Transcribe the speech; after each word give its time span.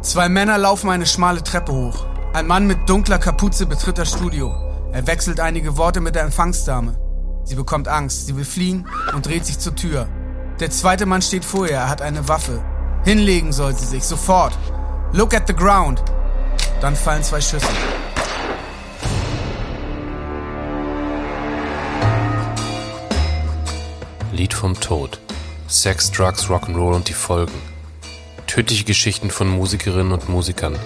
Zwei 0.00 0.28
Männer 0.28 0.58
laufen 0.58 0.90
eine 0.90 1.06
schmale 1.06 1.42
Treppe 1.42 1.72
hoch. 1.72 2.06
Ein 2.32 2.46
Mann 2.46 2.68
mit 2.68 2.88
dunkler 2.88 3.18
Kapuze 3.18 3.66
betritt 3.66 3.98
das 3.98 4.10
Studio. 4.10 4.54
Er 4.92 5.06
wechselt 5.08 5.40
einige 5.40 5.76
Worte 5.76 6.00
mit 6.00 6.14
der 6.14 6.22
Empfangsdame. 6.22 6.96
Sie 7.44 7.56
bekommt 7.56 7.88
Angst, 7.88 8.26
sie 8.26 8.36
will 8.36 8.44
fliehen 8.44 8.86
und 9.12 9.26
dreht 9.26 9.44
sich 9.44 9.58
zur 9.58 9.74
Tür. 9.74 10.08
Der 10.60 10.70
zweite 10.70 11.04
Mann 11.04 11.20
steht 11.20 11.44
vor 11.44 11.66
ihr, 11.66 11.74
er 11.74 11.88
hat 11.88 12.00
eine 12.00 12.28
Waffe. 12.28 12.62
Hinlegen 13.04 13.52
soll 13.52 13.74
sie 13.74 13.86
sich, 13.86 14.04
sofort. 14.04 14.56
Look 15.12 15.34
at 15.34 15.48
the 15.48 15.54
ground. 15.54 16.02
Dann 16.80 16.94
fallen 16.94 17.24
zwei 17.24 17.40
Schüsse. 17.40 17.66
Lied 24.32 24.54
vom 24.54 24.78
Tod. 24.78 25.20
Sex, 25.66 26.12
Drugs, 26.12 26.44
Rock'n'Roll 26.44 26.94
und 26.94 27.08
die 27.08 27.14
Folgen. 27.14 27.77
Tödliche 28.58 28.82
Geschichten 28.82 29.30
von 29.30 29.46
Musikerinnen 29.46 30.10
und 30.10 30.28
Musikern. 30.28 30.76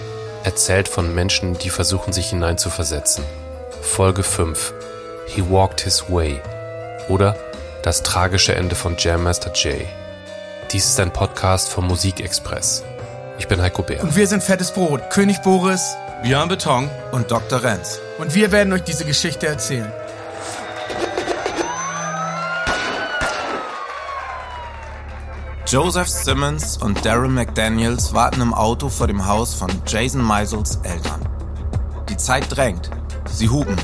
Erzählt 0.43 0.87
von 0.87 1.15
Menschen, 1.15 1.57
die 1.57 1.71
versuchen, 1.71 2.13
sich 2.13 2.29
hineinzuversetzen. 2.29 3.23
Folge 3.81 4.21
5. 4.21 4.71
He 5.25 5.41
Walked 5.49 5.81
His 5.81 6.03
Way. 6.07 6.39
Oder 7.09 7.35
Das 7.81 8.03
tragische 8.03 8.53
Ende 8.53 8.75
von 8.75 8.95
Jam 8.99 9.23
Master 9.23 9.51
Jay. 9.55 9.87
Dies 10.71 10.85
ist 10.85 10.99
ein 10.99 11.11
Podcast 11.11 11.69
vom 11.69 11.87
Musikexpress. 11.87 12.83
Ich 13.39 13.47
bin 13.47 13.59
Heiko 13.59 13.81
Bär. 13.81 14.03
Und 14.03 14.15
wir 14.15 14.27
sind 14.27 14.43
Fettes 14.43 14.69
Brot, 14.69 15.09
König 15.09 15.41
Boris 15.41 15.95
Björn 16.21 16.49
Beton 16.49 16.91
und 17.11 17.31
Dr. 17.31 17.63
Renz. 17.63 17.99
und 18.19 18.35
wir 18.35 18.51
werden 18.51 18.71
euch 18.71 18.83
diese 18.83 19.03
Geschichte 19.03 19.47
erzählen. 19.47 19.91
Joseph 25.73 26.07
Simmons 26.07 26.77
und 26.77 27.03
Darren 27.03 27.33
McDaniels 27.33 28.13
warten 28.13 28.41
im 28.41 28.53
Auto 28.53 28.89
vor 28.89 29.07
dem 29.07 29.25
Haus 29.25 29.55
von 29.55 29.71
Jason 29.87 30.21
Meisels 30.21 30.75
Eltern. 30.83 31.19
Die 32.07 32.15
Zeit 32.15 32.45
drängt. 32.55 32.91
Sie 33.27 33.49
hupen. 33.49 33.75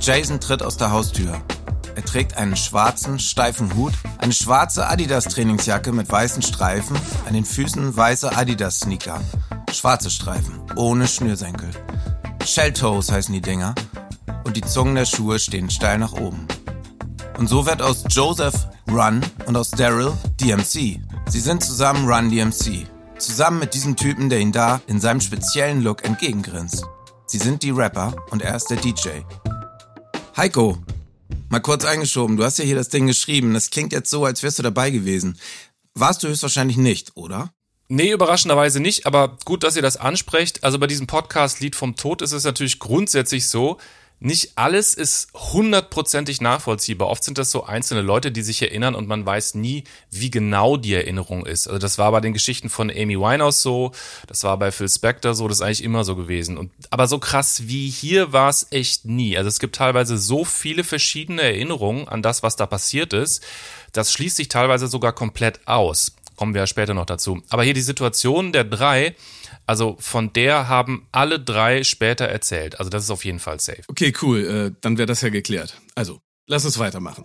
Jason 0.00 0.40
tritt 0.40 0.62
aus 0.62 0.78
der 0.78 0.90
Haustür. 0.90 1.42
Er 1.94 2.04
trägt 2.06 2.38
einen 2.38 2.56
schwarzen, 2.56 3.18
steifen 3.18 3.74
Hut, 3.74 3.92
eine 4.16 4.32
schwarze 4.32 4.88
Adidas-Trainingsjacke 4.88 5.92
mit 5.92 6.10
weißen 6.10 6.40
Streifen, 6.40 6.96
an 7.28 7.34
den 7.34 7.44
Füßen 7.44 7.94
weiße 7.94 8.34
Adidas-Sneaker. 8.34 9.20
Schwarze 9.70 10.08
Streifen, 10.08 10.58
ohne 10.76 11.06
Schnürsenkel. 11.06 11.68
Shelltoes 12.46 13.12
heißen 13.12 13.34
die 13.34 13.42
Dinger. 13.42 13.74
Und 14.44 14.56
die 14.56 14.62
Zungen 14.62 14.94
der 14.94 15.04
Schuhe 15.04 15.38
stehen 15.38 15.68
steil 15.68 15.98
nach 15.98 16.14
oben. 16.14 16.48
Und 17.38 17.48
so 17.48 17.66
wird 17.66 17.82
aus 17.82 18.04
Joseph 18.08 18.54
Run 18.90 19.20
und 19.46 19.56
aus 19.56 19.70
Daryl 19.70 20.12
DMC. 20.40 21.00
Sie 21.28 21.40
sind 21.40 21.64
zusammen 21.64 22.06
Run 22.08 22.30
DMC. 22.30 22.86
Zusammen 23.18 23.58
mit 23.58 23.74
diesem 23.74 23.96
Typen, 23.96 24.28
der 24.28 24.40
ihn 24.40 24.52
da 24.52 24.80
in 24.86 25.00
seinem 25.00 25.20
speziellen 25.20 25.82
Look 25.82 26.04
entgegengrinst. 26.04 26.84
Sie 27.26 27.38
sind 27.38 27.62
die 27.62 27.70
Rapper 27.70 28.14
und 28.30 28.42
er 28.42 28.54
ist 28.54 28.66
der 28.66 28.76
DJ. 28.76 29.08
Heiko, 30.36 30.78
mal 31.48 31.60
kurz 31.60 31.84
eingeschoben, 31.84 32.36
du 32.36 32.44
hast 32.44 32.58
ja 32.58 32.64
hier 32.64 32.76
das 32.76 32.88
Ding 32.88 33.06
geschrieben. 33.06 33.54
Das 33.54 33.70
klingt 33.70 33.92
jetzt 33.92 34.10
so, 34.10 34.24
als 34.24 34.42
wärst 34.42 34.58
du 34.58 34.62
dabei 34.62 34.90
gewesen. 34.90 35.38
Warst 35.94 36.22
du 36.22 36.28
höchstwahrscheinlich 36.28 36.76
nicht, 36.76 37.16
oder? 37.16 37.52
Nee, 37.88 38.12
überraschenderweise 38.12 38.80
nicht, 38.80 39.06
aber 39.06 39.36
gut, 39.44 39.64
dass 39.64 39.76
ihr 39.76 39.82
das 39.82 39.98
ansprecht. 39.98 40.64
Also 40.64 40.78
bei 40.78 40.86
diesem 40.86 41.06
Podcast 41.06 41.60
Lied 41.60 41.76
vom 41.76 41.96
Tod 41.96 42.22
ist 42.22 42.32
es 42.32 42.44
natürlich 42.44 42.78
grundsätzlich 42.78 43.48
so, 43.48 43.78
nicht 44.24 44.52
alles 44.54 44.94
ist 44.94 45.28
hundertprozentig 45.34 46.40
nachvollziehbar. 46.40 47.08
Oft 47.08 47.24
sind 47.24 47.38
das 47.38 47.50
so 47.50 47.64
einzelne 47.64 48.02
Leute, 48.02 48.30
die 48.30 48.42
sich 48.42 48.62
erinnern 48.62 48.94
und 48.94 49.08
man 49.08 49.26
weiß 49.26 49.54
nie, 49.54 49.84
wie 50.10 50.30
genau 50.30 50.76
die 50.76 50.94
Erinnerung 50.94 51.44
ist. 51.44 51.66
Also 51.66 51.78
das 51.78 51.98
war 51.98 52.12
bei 52.12 52.20
den 52.20 52.32
Geschichten 52.32 52.70
von 52.70 52.90
Amy 52.90 53.18
Winehouse 53.18 53.62
so, 53.62 53.92
das 54.28 54.44
war 54.44 54.56
bei 54.58 54.70
Phil 54.70 54.88
Spector 54.88 55.34
so, 55.34 55.48
das 55.48 55.58
ist 55.58 55.62
eigentlich 55.62 55.82
immer 55.82 56.04
so 56.04 56.14
gewesen. 56.14 56.56
Und, 56.56 56.70
aber 56.90 57.08
so 57.08 57.18
krass 57.18 57.66
wie 57.66 57.90
hier 57.90 58.32
war 58.32 58.48
es 58.48 58.68
echt 58.70 59.04
nie. 59.04 59.36
Also 59.36 59.48
es 59.48 59.58
gibt 59.58 59.74
teilweise 59.76 60.16
so 60.16 60.44
viele 60.44 60.84
verschiedene 60.84 61.42
Erinnerungen 61.42 62.06
an 62.06 62.22
das, 62.22 62.42
was 62.42 62.56
da 62.56 62.66
passiert 62.66 63.12
ist. 63.12 63.42
Das 63.92 64.12
schließt 64.12 64.36
sich 64.36 64.48
teilweise 64.48 64.86
sogar 64.86 65.12
komplett 65.12 65.66
aus. 65.66 66.12
Kommen 66.36 66.54
wir 66.54 66.62
ja 66.62 66.66
später 66.66 66.94
noch 66.94 67.06
dazu. 67.06 67.42
Aber 67.50 67.62
hier 67.64 67.74
die 67.74 67.82
Situation 67.82 68.52
der 68.52 68.64
drei, 68.64 69.14
also 69.66 69.96
von 70.00 70.32
der 70.32 70.68
haben 70.68 71.08
alle 71.12 71.40
drei 71.40 71.84
später 71.84 72.26
erzählt. 72.26 72.78
Also 72.78 72.90
das 72.90 73.04
ist 73.04 73.10
auf 73.10 73.24
jeden 73.24 73.38
Fall 73.38 73.60
safe. 73.60 73.82
Okay, 73.88 74.12
cool, 74.22 74.72
äh, 74.72 74.78
dann 74.80 74.98
wäre 74.98 75.06
das 75.06 75.20
ja 75.20 75.28
geklärt. 75.28 75.80
Also, 75.94 76.20
lass 76.46 76.64
uns 76.64 76.78
weitermachen. 76.78 77.24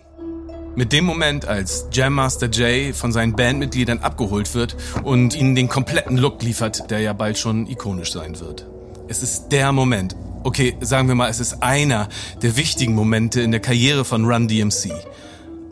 Mit 0.76 0.94
dem 0.94 1.06
Moment, 1.06 1.46
als 1.46 1.88
Jam 1.92 2.14
Master 2.14 2.50
Jay 2.52 2.94
von 2.94 3.12
seinen 3.12 3.36
Bandmitgliedern 3.36 3.98
abgeholt 3.98 4.54
wird 4.54 4.78
und 5.04 5.36
ihnen 5.36 5.56
den 5.56 5.70
kompletten 5.70 6.18
Look 6.18 6.44
liefert, 6.44 6.92
der 6.92 7.00
ja 7.00 7.14
bald 7.14 7.40
schon 7.40 7.66
ikonisch 7.66 8.12
sein 8.12 8.40
wird. 8.40 8.68
Es 9.08 9.24
ist 9.24 9.50
der 9.50 9.72
Moment. 9.72 10.16
Okay, 10.44 10.78
sagen 10.82 11.08
wir 11.08 11.16
mal, 11.16 11.30
es 11.32 11.40
ist 11.40 11.64
einer 11.64 12.10
der 12.44 12.58
wichtigen 12.58 12.94
Momente 12.94 13.42
in 13.42 13.50
der 13.50 13.60
Karriere 13.60 14.06
von 14.06 14.26
Run 14.26 14.48
DMC. 14.48 14.92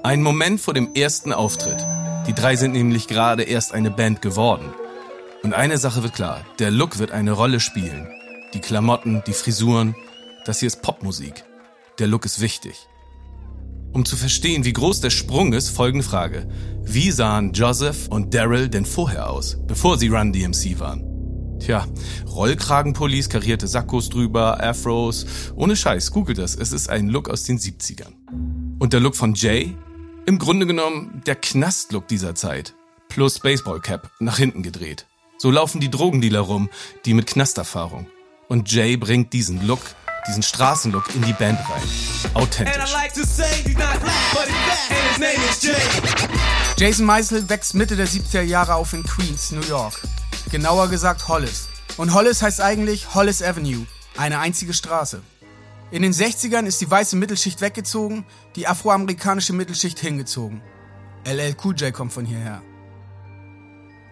Ein 0.01 0.23
Moment 0.23 0.59
vor 0.59 0.73
dem 0.73 0.95
ersten 0.95 1.33
Auftritt. 1.33 1.85
Die 2.27 2.33
drei 2.33 2.55
sind 2.55 2.71
nämlich 2.71 3.07
gerade 3.07 3.43
erst 3.43 3.73
eine 3.73 3.91
Band 3.91 4.23
geworden. 4.23 4.73
Und 5.45 5.53
eine 5.53 5.77
Sache 5.77 6.01
wird 6.01 6.15
klar, 6.15 6.43
der 6.57 6.71
Look 6.71 6.97
wird 6.97 7.11
eine 7.11 7.31
Rolle 7.31 7.59
spielen. 7.59 8.07
Die 8.55 8.61
Klamotten, 8.61 9.21
die 9.27 9.33
Frisuren, 9.33 9.93
das 10.43 10.59
hier 10.59 10.65
ist 10.65 10.81
Popmusik. 10.81 11.43
Der 11.99 12.07
Look 12.07 12.25
ist 12.25 12.41
wichtig. 12.41 12.87
Um 13.93 14.05
zu 14.05 14.17
verstehen, 14.17 14.65
wie 14.65 14.73
groß 14.73 15.01
der 15.01 15.11
Sprung 15.11 15.53
ist, 15.53 15.69
folgende 15.69 16.03
Frage. 16.03 16.47
Wie 16.81 17.11
sahen 17.11 17.53
Joseph 17.53 18.07
und 18.07 18.33
Daryl 18.33 18.69
denn 18.69 18.85
vorher 18.85 19.29
aus, 19.29 19.59
bevor 19.67 19.99
sie 19.99 20.07
Run 20.07 20.33
DMC 20.33 20.79
waren? 20.79 21.59
Tja, 21.59 21.85
Rollkragenpullis, 22.27 23.29
karierte 23.29 23.67
Sakkos 23.67 24.09
drüber, 24.09 24.63
Afros. 24.63 25.27
Ohne 25.53 25.75
Scheiß, 25.75 26.09
googelt 26.09 26.39
das. 26.39 26.55
Es 26.55 26.71
ist 26.71 26.89
ein 26.89 27.07
Look 27.07 27.29
aus 27.29 27.43
den 27.43 27.59
70ern. 27.59 28.15
Und 28.79 28.93
der 28.93 28.99
Look 28.99 29.15
von 29.15 29.35
Jay? 29.35 29.77
Im 30.25 30.39
Grunde 30.39 30.65
genommen 30.65 31.21
der 31.27 31.35
Knastlook 31.35 32.07
dieser 32.07 32.33
Zeit. 32.33 32.73
Plus 33.09 33.41
Baseballcap, 33.41 34.09
nach 34.19 34.39
hinten 34.39 34.63
gedreht. 34.63 35.05
So 35.45 35.51
laufen 35.51 35.79
die 35.79 35.91
Drogendealer 35.91 36.39
rum, 36.39 36.71
die 37.05 37.13
mit 37.13 37.27
Knasterfahrung. 37.27 38.07
Und 38.47 38.71
Jay 38.71 38.97
bringt 38.97 39.31
diesen 39.31 39.67
Look, 39.67 39.81
diesen 40.27 40.41
Straßenlook 40.41 41.13
in 41.13 41.21
die 41.21 41.33
Band 41.33 41.59
rein. 41.69 41.83
Authentisch. 42.33 42.95
Jason 46.77 47.05
Meisel 47.05 47.47
wächst 47.47 47.75
Mitte 47.75 47.95
der 47.95 48.07
70er 48.07 48.41
Jahre 48.41 48.73
auf 48.73 48.93
in 48.93 49.03
Queens, 49.03 49.51
New 49.51 49.61
York. 49.61 50.01
Genauer 50.49 50.89
gesagt 50.89 51.27
Hollis. 51.27 51.67
Und 51.97 52.15
Hollis 52.15 52.41
heißt 52.41 52.59
eigentlich 52.59 53.13
Hollis 53.13 53.43
Avenue, 53.43 53.85
eine 54.17 54.39
einzige 54.39 54.73
Straße. 54.73 55.21
In 55.91 56.01
den 56.01 56.11
60ern 56.11 56.65
ist 56.65 56.81
die 56.81 56.89
weiße 56.89 57.17
Mittelschicht 57.17 57.61
weggezogen, 57.61 58.25
die 58.55 58.65
afroamerikanische 58.65 59.53
Mittelschicht 59.53 59.99
hingezogen. 59.99 60.63
LL 61.23 61.55
Cool 61.63 61.75
J 61.75 61.93
kommt 61.93 62.13
von 62.13 62.25
hierher. 62.25 62.63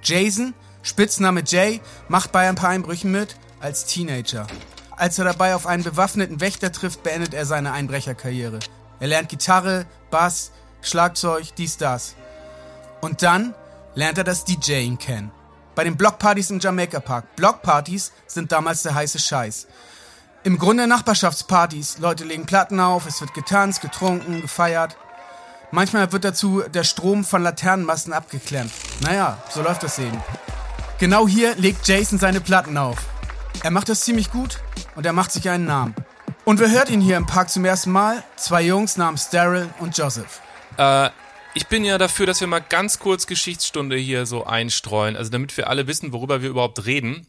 Jason, 0.04 0.54
Spitzname 0.84 1.44
Jay, 1.46 1.82
macht 2.10 2.32
bei 2.32 2.48
ein 2.48 2.56
paar 2.56 2.70
Einbrüchen 2.70 3.12
mit 3.12 3.38
als 3.60 3.86
Teenager. 3.86 4.46
Als 4.96 5.18
er 5.18 5.26
dabei 5.26 5.56
auf 5.56 5.66
einen 5.66 5.84
bewaffneten 5.84 6.42
Wächter 6.42 6.72
trifft, 6.72 7.02
beendet 7.02 7.34
er 7.34 7.46
seine 7.46 7.72
Einbrecherkarriere. 7.72 8.60
Er 9.00 9.08
lernt 9.08 9.30
Gitarre, 9.30 9.86
Bass, 10.12 10.52
Schlagzeug, 10.82 11.56
dies, 11.56 11.78
das. 11.78 12.16
Und 13.02 13.24
dann 13.24 13.56
lernt 13.96 14.18
er 14.18 14.24
das 14.24 14.46
DJing 14.46 14.98
kennen. 14.98 15.32
Bei 15.76 15.84
den 15.84 15.98
Blockpartys 15.98 16.52
im 16.52 16.60
Jamaica 16.60 17.00
Park. 17.00 17.36
Blockpartys 17.36 18.12
sind 18.28 18.52
damals 18.52 18.84
der 18.84 18.94
heiße 18.94 19.18
Scheiß. 19.18 19.68
Im 20.44 20.60
Grunde 20.60 20.88
Nachbarschaftspartys. 20.88 22.00
Leute 22.00 22.26
legen 22.26 22.46
Platten 22.46 22.80
auf, 22.80 23.08
es 23.08 23.22
wird 23.22 23.34
getanzt, 23.34 23.82
getrunken, 23.82 24.42
gefeiert. 24.42 24.98
Manchmal 25.72 26.12
wird 26.12 26.26
dazu 26.26 26.62
der 26.62 26.84
Strom 26.84 27.24
von 27.24 27.42
Laternenmasten 27.42 28.14
abgeklemmt. 28.14 28.72
Naja, 29.02 29.42
so 29.50 29.64
läuft 29.64 29.82
das 29.82 29.98
eben. 29.98 30.22
Genau 31.04 31.28
hier 31.28 31.54
legt 31.58 31.86
Jason 31.86 32.18
seine 32.18 32.40
Platten 32.40 32.78
auf. 32.78 32.96
Er 33.62 33.72
macht 33.72 33.90
das 33.90 34.06
ziemlich 34.06 34.32
gut 34.32 34.62
und 34.96 35.06
er 35.06 35.12
macht 35.12 35.34
sich 35.34 35.50
einen 35.50 35.66
Namen. 35.66 35.94
Und 36.46 36.62
wer 36.62 36.72
hört 36.72 36.90
ihn 36.90 37.02
hier 37.02 37.18
im 37.18 37.26
Park 37.26 37.50
zum 37.50 37.66
ersten 37.66 37.92
Mal? 37.92 38.24
Zwei 38.38 38.62
Jungs 38.62 38.96
namens 38.96 39.30
Daryl 39.30 39.68
und 39.80 39.98
Joseph. 39.98 40.40
Äh, 40.78 41.10
ich 41.56 41.68
bin 41.68 41.84
ja 41.84 41.98
dafür, 41.98 42.26
dass 42.26 42.40
wir 42.40 42.48
mal 42.48 42.62
ganz 42.62 43.00
kurz 43.00 43.28
Geschichtsstunde 43.28 43.98
hier 43.98 44.26
so 44.26 44.46
einstreuen, 44.46 45.18
also 45.18 45.30
damit 45.30 45.58
wir 45.58 45.68
alle 45.70 45.88
wissen, 45.88 46.14
worüber 46.14 46.42
wir 46.42 46.50
überhaupt 46.50 46.86
reden. 46.86 47.28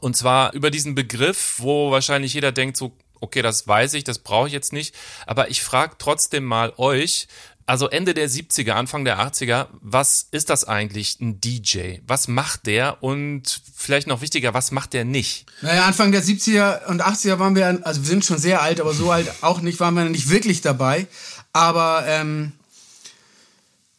Und 0.00 0.16
zwar 0.16 0.52
über 0.52 0.70
diesen 0.70 0.94
Begriff, 0.94 1.54
wo 1.58 1.90
wahrscheinlich 1.90 2.34
jeder 2.34 2.52
denkt 2.52 2.76
so, 2.76 2.92
okay, 3.22 3.42
das 3.42 3.66
weiß 3.66 3.94
ich, 3.94 4.04
das 4.04 4.20
brauche 4.20 4.46
ich 4.46 4.52
jetzt 4.52 4.72
nicht. 4.72 4.94
Aber 5.26 5.50
ich 5.50 5.62
frage 5.62 5.94
trotzdem 5.98 6.44
mal 6.44 6.72
euch, 6.76 7.26
also 7.66 7.88
Ende 7.88 8.14
der 8.14 8.28
70er, 8.28 8.72
Anfang 8.72 9.04
der 9.04 9.18
80er, 9.18 9.68
was 9.80 10.26
ist 10.30 10.50
das 10.50 10.64
eigentlich, 10.64 11.20
ein 11.20 11.40
DJ? 11.40 11.98
Was 12.06 12.28
macht 12.28 12.66
der? 12.66 13.02
Und 13.02 13.62
vielleicht 13.74 14.06
noch 14.06 14.20
wichtiger, 14.20 14.54
was 14.54 14.70
macht 14.70 14.92
der 14.92 15.04
nicht? 15.04 15.46
Naja, 15.62 15.86
Anfang 15.86 16.12
der 16.12 16.22
70er 16.22 16.86
und 16.86 17.02
80er 17.02 17.38
waren 17.38 17.54
wir, 17.54 17.80
also 17.84 18.02
wir 18.02 18.08
sind 18.08 18.24
schon 18.24 18.38
sehr 18.38 18.62
alt, 18.62 18.80
aber 18.80 18.94
so 18.94 19.10
alt 19.10 19.30
auch 19.42 19.60
nicht, 19.60 19.80
waren 19.80 19.94
wir 19.94 20.04
nicht 20.04 20.28
wirklich 20.28 20.60
dabei. 20.60 21.06
Aber 21.52 22.04
ähm, 22.06 22.52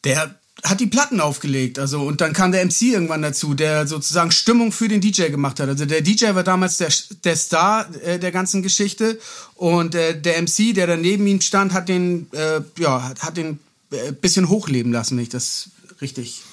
der 0.03 0.35
hat 0.63 0.79
die 0.79 0.87
Platten 0.87 1.19
aufgelegt. 1.19 1.77
Also, 1.77 2.01
und 2.01 2.21
dann 2.21 2.33
kam 2.33 2.51
der 2.51 2.65
MC 2.65 2.83
irgendwann 2.83 3.21
dazu, 3.21 3.53
der 3.53 3.85
sozusagen 3.85 4.31
Stimmung 4.31 4.71
für 4.71 4.87
den 4.87 5.01
DJ 5.01 5.27
gemacht 5.29 5.59
hat. 5.59 5.67
Also 5.67 5.85
der 5.85 6.01
DJ 6.01 6.33
war 6.33 6.43
damals 6.43 6.77
der, 6.77 6.89
der 7.25 7.35
Star 7.35 7.87
äh, 8.03 8.17
der 8.17 8.31
ganzen 8.31 8.63
Geschichte. 8.63 9.19
Und 9.55 9.93
äh, 9.93 10.19
der 10.19 10.41
MC, 10.41 10.73
der 10.73 10.87
daneben 10.87 11.27
ihm 11.27 11.41
stand, 11.41 11.73
hat 11.73 11.89
den, 11.89 12.31
äh, 12.31 12.61
ja, 12.79 13.03
hat, 13.03 13.23
hat 13.23 13.37
den 13.37 13.59
äh, 13.91 14.13
bisschen 14.13 14.47
hochleben 14.47 14.93
lassen, 14.93 15.17
wenn 15.17 15.23
ich 15.23 15.29
das 15.29 15.69
richtig 16.01 16.43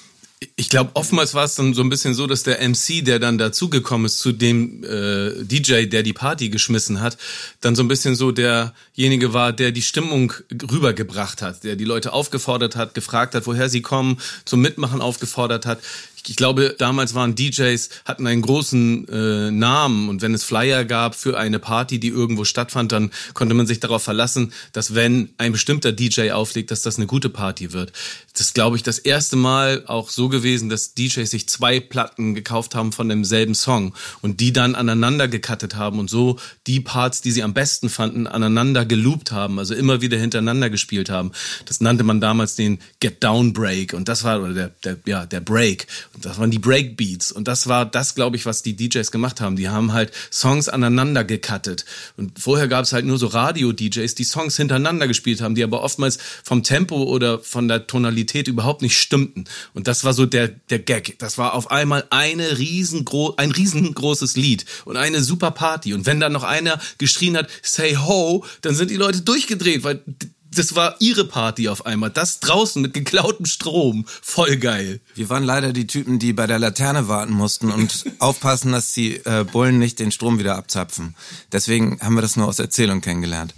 ich 0.55 0.69
glaube, 0.69 0.91
oftmals 0.95 1.35
war 1.35 1.43
es 1.43 1.53
dann 1.53 1.75
so 1.75 1.83
ein 1.83 1.89
bisschen 1.89 2.15
so, 2.15 2.25
dass 2.25 2.41
der 2.41 2.67
MC, 2.67 3.05
der 3.05 3.19
dann 3.19 3.37
dazugekommen 3.37 4.07
ist 4.07 4.19
zu 4.19 4.31
dem 4.31 4.83
äh, 4.83 5.43
DJ, 5.43 5.85
der 5.85 6.01
die 6.01 6.13
Party 6.13 6.49
geschmissen 6.49 6.99
hat, 6.99 7.17
dann 7.61 7.75
so 7.75 7.83
ein 7.83 7.87
bisschen 7.87 8.15
so 8.15 8.31
derjenige 8.31 9.33
war, 9.33 9.53
der 9.53 9.71
die 9.71 9.83
Stimmung 9.83 10.33
rübergebracht 10.51 11.43
hat, 11.43 11.63
der 11.63 11.75
die 11.75 11.85
Leute 11.85 12.13
aufgefordert 12.13 12.75
hat, 12.75 12.95
gefragt 12.95 13.35
hat, 13.35 13.45
woher 13.45 13.69
sie 13.69 13.81
kommen, 13.81 14.19
zum 14.43 14.61
Mitmachen 14.61 14.99
aufgefordert 14.99 15.67
hat 15.67 15.79
ich 16.27 16.35
glaube, 16.35 16.75
damals 16.77 17.13
waren 17.13 17.35
DJs, 17.35 17.89
hatten 18.05 18.27
einen 18.27 18.41
großen 18.41 19.07
äh, 19.07 19.51
Namen 19.51 20.09
und 20.09 20.21
wenn 20.21 20.33
es 20.33 20.43
Flyer 20.43 20.85
gab 20.85 21.15
für 21.15 21.37
eine 21.37 21.59
Party, 21.59 21.99
die 21.99 22.09
irgendwo 22.09 22.45
stattfand, 22.45 22.91
dann 22.91 23.11
konnte 23.33 23.53
man 23.53 23.67
sich 23.67 23.79
darauf 23.79 24.03
verlassen, 24.03 24.53
dass 24.73 24.93
wenn 24.95 25.29
ein 25.37 25.51
bestimmter 25.51 25.91
DJ 25.91 26.31
auflegt, 26.31 26.71
dass 26.71 26.81
das 26.81 26.97
eine 26.97 27.07
gute 27.07 27.29
Party 27.29 27.73
wird. 27.73 27.93
Das 28.33 28.41
ist, 28.41 28.53
glaube 28.53 28.77
ich, 28.77 28.83
das 28.83 28.99
erste 28.99 29.35
Mal 29.35 29.83
auch 29.87 30.09
so 30.09 30.29
gewesen, 30.29 30.69
dass 30.69 30.93
DJs 30.93 31.29
sich 31.29 31.49
zwei 31.49 31.79
Platten 31.79 32.33
gekauft 32.33 32.75
haben 32.75 32.91
von 32.91 33.09
demselben 33.09 33.55
Song 33.55 33.93
und 34.21 34.39
die 34.39 34.53
dann 34.53 34.75
aneinander 34.75 35.27
gecuttet 35.27 35.75
haben 35.75 35.99
und 35.99 36.09
so 36.09 36.39
die 36.67 36.79
Parts, 36.79 37.21
die 37.21 37.31
sie 37.31 37.43
am 37.43 37.53
besten 37.53 37.89
fanden, 37.89 38.27
aneinander 38.27 38.85
geloopt 38.85 39.31
haben, 39.31 39.59
also 39.59 39.73
immer 39.73 40.01
wieder 40.01 40.17
hintereinander 40.17 40.69
gespielt 40.69 41.09
haben. 41.09 41.31
Das 41.65 41.81
nannte 41.81 42.03
man 42.03 42.21
damals 42.21 42.55
den 42.55 42.79
Get 42.99 43.23
Down 43.23 43.53
Break 43.53 43.93
und 43.93 44.07
das 44.07 44.23
war 44.23 44.41
oder 44.41 44.53
der, 44.53 44.71
der 44.83 44.97
ja 45.05 45.25
der 45.25 45.41
Break 45.41 45.87
das 46.19 46.37
waren 46.37 46.51
die 46.51 46.59
Breakbeats. 46.59 47.31
Und 47.31 47.47
das 47.47 47.67
war 47.67 47.85
das, 47.85 48.15
glaube 48.15 48.35
ich, 48.35 48.45
was 48.45 48.61
die 48.63 48.75
DJs 48.75 49.11
gemacht 49.11 49.39
haben. 49.39 49.55
Die 49.55 49.69
haben 49.69 49.93
halt 49.93 50.11
Songs 50.31 50.67
aneinander 50.67 51.23
gecuttet. 51.23 51.85
Und 52.17 52.39
vorher 52.39 52.67
gab 52.67 52.83
es 52.83 52.93
halt 52.93 53.05
nur 53.05 53.17
so 53.17 53.27
Radio-DJs, 53.27 54.13
die 54.15 54.23
Songs 54.23 54.57
hintereinander 54.57 55.07
gespielt 55.07 55.41
haben, 55.41 55.55
die 55.55 55.63
aber 55.63 55.81
oftmals 55.83 56.19
vom 56.43 56.63
Tempo 56.63 57.03
oder 57.03 57.39
von 57.39 57.67
der 57.67 57.87
Tonalität 57.87 58.47
überhaupt 58.47 58.81
nicht 58.81 58.97
stimmten. 58.97 59.45
Und 59.73 59.87
das 59.87 60.03
war 60.03 60.13
so 60.13 60.25
der, 60.25 60.49
der 60.49 60.79
Gag. 60.79 61.17
Das 61.19 61.37
war 61.37 61.53
auf 61.53 61.71
einmal 61.71 62.05
eine 62.09 62.57
riesengro 62.57 63.33
ein 63.37 63.51
riesengroßes 63.51 64.35
Lied 64.35 64.65
und 64.85 64.97
eine 64.97 65.21
super 65.21 65.51
Party. 65.51 65.93
Und 65.93 66.05
wenn 66.05 66.19
dann 66.19 66.33
noch 66.33 66.43
einer 66.43 66.79
geschrien 66.97 67.37
hat, 67.37 67.49
say 67.61 67.95
ho, 67.95 68.43
dann 68.61 68.75
sind 68.75 68.91
die 68.91 68.97
Leute 68.97 69.21
durchgedreht, 69.21 69.83
weil 69.83 70.03
das 70.53 70.75
war 70.75 70.95
ihre 70.99 71.25
Party 71.25 71.69
auf 71.69 71.85
einmal. 71.85 72.09
Das 72.09 72.39
draußen 72.39 72.81
mit 72.81 72.93
geklautem 72.93 73.45
Strom. 73.45 74.05
Voll 74.21 74.57
geil. 74.57 74.99
Wir 75.15 75.29
waren 75.29 75.43
leider 75.43 75.71
die 75.71 75.87
Typen, 75.87 76.19
die 76.19 76.33
bei 76.33 76.45
der 76.45 76.59
Laterne 76.59 77.07
warten 77.07 77.33
mussten 77.33 77.71
und 77.71 78.05
aufpassen, 78.19 78.71
dass 78.71 78.91
die 78.91 79.17
äh, 79.25 79.45
Bullen 79.49 79.79
nicht 79.79 79.99
den 79.99 80.11
Strom 80.11 80.39
wieder 80.39 80.57
abzapfen. 80.57 81.15
Deswegen 81.51 81.99
haben 82.01 82.15
wir 82.15 82.21
das 82.21 82.35
nur 82.35 82.47
aus 82.47 82.59
Erzählung 82.59 83.01
kennengelernt. 83.01 83.53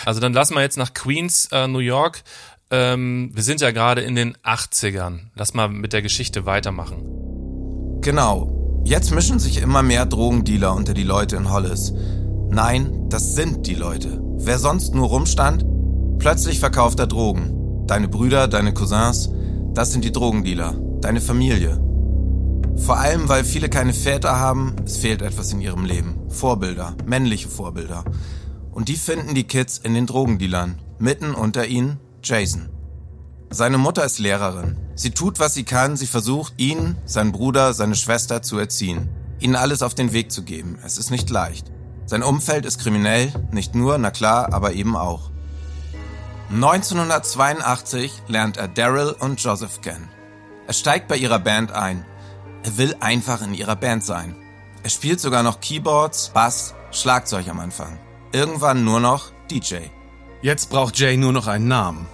also 0.05 0.21
dann 0.21 0.35
lassen 0.35 0.55
wir 0.55 0.61
jetzt 0.61 0.77
nach 0.77 0.93
Queens, 0.93 1.49
äh, 1.51 1.67
New 1.67 1.79
York. 1.79 2.23
Ähm, 2.71 3.31
wir 3.33 3.43
sind 3.43 3.61
ja 3.61 3.71
gerade 3.71 4.03
in 4.03 4.17
den 4.17 4.37
80ern. 4.39 5.21
Lass 5.35 5.55
mal 5.55 5.69
mit 5.69 5.93
der 5.93 6.03
Geschichte 6.03 6.45
weitermachen. 6.45 8.01
Genau. 8.03 8.83
Jetzt 8.85 9.13
mischen 9.13 9.39
sich 9.39 9.63
immer 9.63 9.83
mehr 9.83 10.05
Drogendealer 10.05 10.75
unter 10.75 10.95
die 10.95 11.05
Leute 11.05 11.37
in 11.37 11.51
Hollis. 11.51 11.93
Nein, 12.51 13.09
das 13.09 13.35
sind 13.35 13.67
die 13.67 13.75
Leute. 13.75 14.26
Wer 14.39 14.59
sonst 14.59 14.95
nur 14.95 15.09
rumstand, 15.09 15.65
plötzlich 16.19 16.61
verkauft 16.61 17.01
er 17.01 17.07
Drogen. 17.07 17.85
Deine 17.87 18.09
Brüder, 18.09 18.49
deine 18.49 18.75
Cousins, 18.75 19.31
das 19.75 19.93
sind 19.93 20.05
die 20.05 20.13
Drogendealer. 20.13 20.75
Deine 21.01 21.21
Familie. 21.21 21.81
Vor 22.77 22.99
allem, 22.99 23.29
weil 23.29 23.45
viele 23.45 23.69
keine 23.69 23.93
Väter 23.93 24.39
haben, 24.39 24.77
es 24.85 24.99
fehlt 24.99 25.23
etwas 25.23 25.53
in 25.53 25.61
ihrem 25.61 25.85
Leben. 25.85 26.17
Vorbilder, 26.29 26.95
männliche 27.07 27.49
Vorbilder. 27.49 28.05
Und 28.73 28.89
die 28.89 28.97
finden 28.97 29.35
die 29.35 29.45
Kids 29.45 29.79
in 29.79 29.95
den 29.95 30.07
Drogendealern. 30.07 30.79
Mitten 30.99 31.35
unter 31.35 31.67
ihnen 31.67 31.99
Jason. 32.23 32.69
Seine 33.51 33.79
Mutter 33.79 34.05
ist 34.05 34.19
Lehrerin. 34.19 34.77
Sie 34.95 35.11
tut, 35.11 35.39
was 35.39 35.55
sie 35.55 35.65
kann. 35.65 35.97
Sie 35.97 36.07
versucht, 36.07 36.55
ihn, 36.59 36.97
seinen 37.05 37.33
Bruder, 37.33 37.73
seine 37.73 37.95
Schwester 37.95 38.43
zu 38.43 38.59
erziehen. 38.59 39.09
Ihnen 39.39 39.57
alles 39.57 39.83
auf 39.83 39.95
den 39.95 40.13
Weg 40.13 40.33
zu 40.33 40.43
geben. 40.43 40.79
Es 40.85 40.99
ist 40.99 41.11
nicht 41.11 41.31
leicht. 41.31 41.71
Sein 42.07 42.23
Umfeld 42.23 42.65
ist 42.65 42.79
kriminell, 42.79 43.33
nicht 43.51 43.75
nur, 43.75 43.99
na 43.99 44.13
klar, 44.13 44.53
aber 44.53 44.73
eben 44.73 44.97
auch. 44.97 45.31
1982 46.51 48.23
lernt 48.29 48.57
er 48.57 48.69
Daryl 48.69 49.17
und 49.19 49.43
Joseph 49.43 49.81
kennen. 49.81 50.09
Er 50.69 50.73
steigt 50.73 51.09
bei 51.09 51.17
ihrer 51.17 51.41
Band 51.41 51.73
ein. 51.73 52.07
Er 52.63 52.79
will 52.79 52.97
einfach 53.01 53.43
in 53.43 53.55
ihrer 53.55 53.75
Band 53.75 54.05
sein. 54.05 54.37
Er 54.85 54.91
spielt 54.91 55.19
sogar 55.21 55.43
noch 55.43 55.61
Keyboards, 55.61 56.31
Bass, 56.31 56.75
Schlagzeug 56.93 57.49
am 57.49 57.59
Anfang. 57.59 57.99
Irgendwann 58.31 58.85
nur 58.85 59.01
noch 59.01 59.33
DJ. 59.51 59.79
Jetzt 60.43 60.71
braucht 60.71 60.97
Jay 60.97 61.17
nur 61.17 61.33
noch 61.33 61.49
einen 61.49 61.67
Namen. 61.67 62.07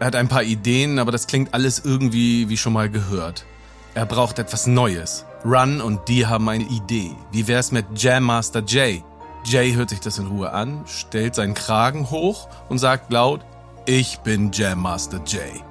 Er 0.00 0.08
hat 0.08 0.16
ein 0.16 0.28
paar 0.28 0.42
Ideen, 0.42 0.98
aber 0.98 1.12
das 1.12 1.26
klingt 1.26 1.54
alles 1.54 1.78
irgendwie 1.82 2.50
wie 2.50 2.58
schon 2.58 2.74
mal 2.74 2.90
gehört. 2.90 3.46
Er 3.94 4.04
braucht 4.04 4.38
etwas 4.38 4.66
Neues. 4.66 5.24
Run 5.46 5.80
und 5.80 6.08
die 6.08 6.26
haben 6.26 6.48
eine 6.50 6.64
Idee. 6.64 7.12
Wie 7.32 7.48
wär's 7.48 7.72
mit 7.72 7.86
Jam 7.94 8.24
Master 8.24 8.62
Jay? 8.66 9.02
Jay 9.44 9.74
hört 9.74 9.90
sich 9.90 10.00
das 10.00 10.18
in 10.18 10.26
Ruhe 10.26 10.52
an, 10.52 10.84
stellt 10.86 11.34
seinen 11.34 11.54
Kragen 11.54 12.10
hoch 12.10 12.48
und 12.68 12.78
sagt 12.78 13.12
laut, 13.12 13.44
ich 13.84 14.20
bin 14.20 14.50
Jam 14.52 14.80
Master 14.80 15.20
Jay. 15.26 15.62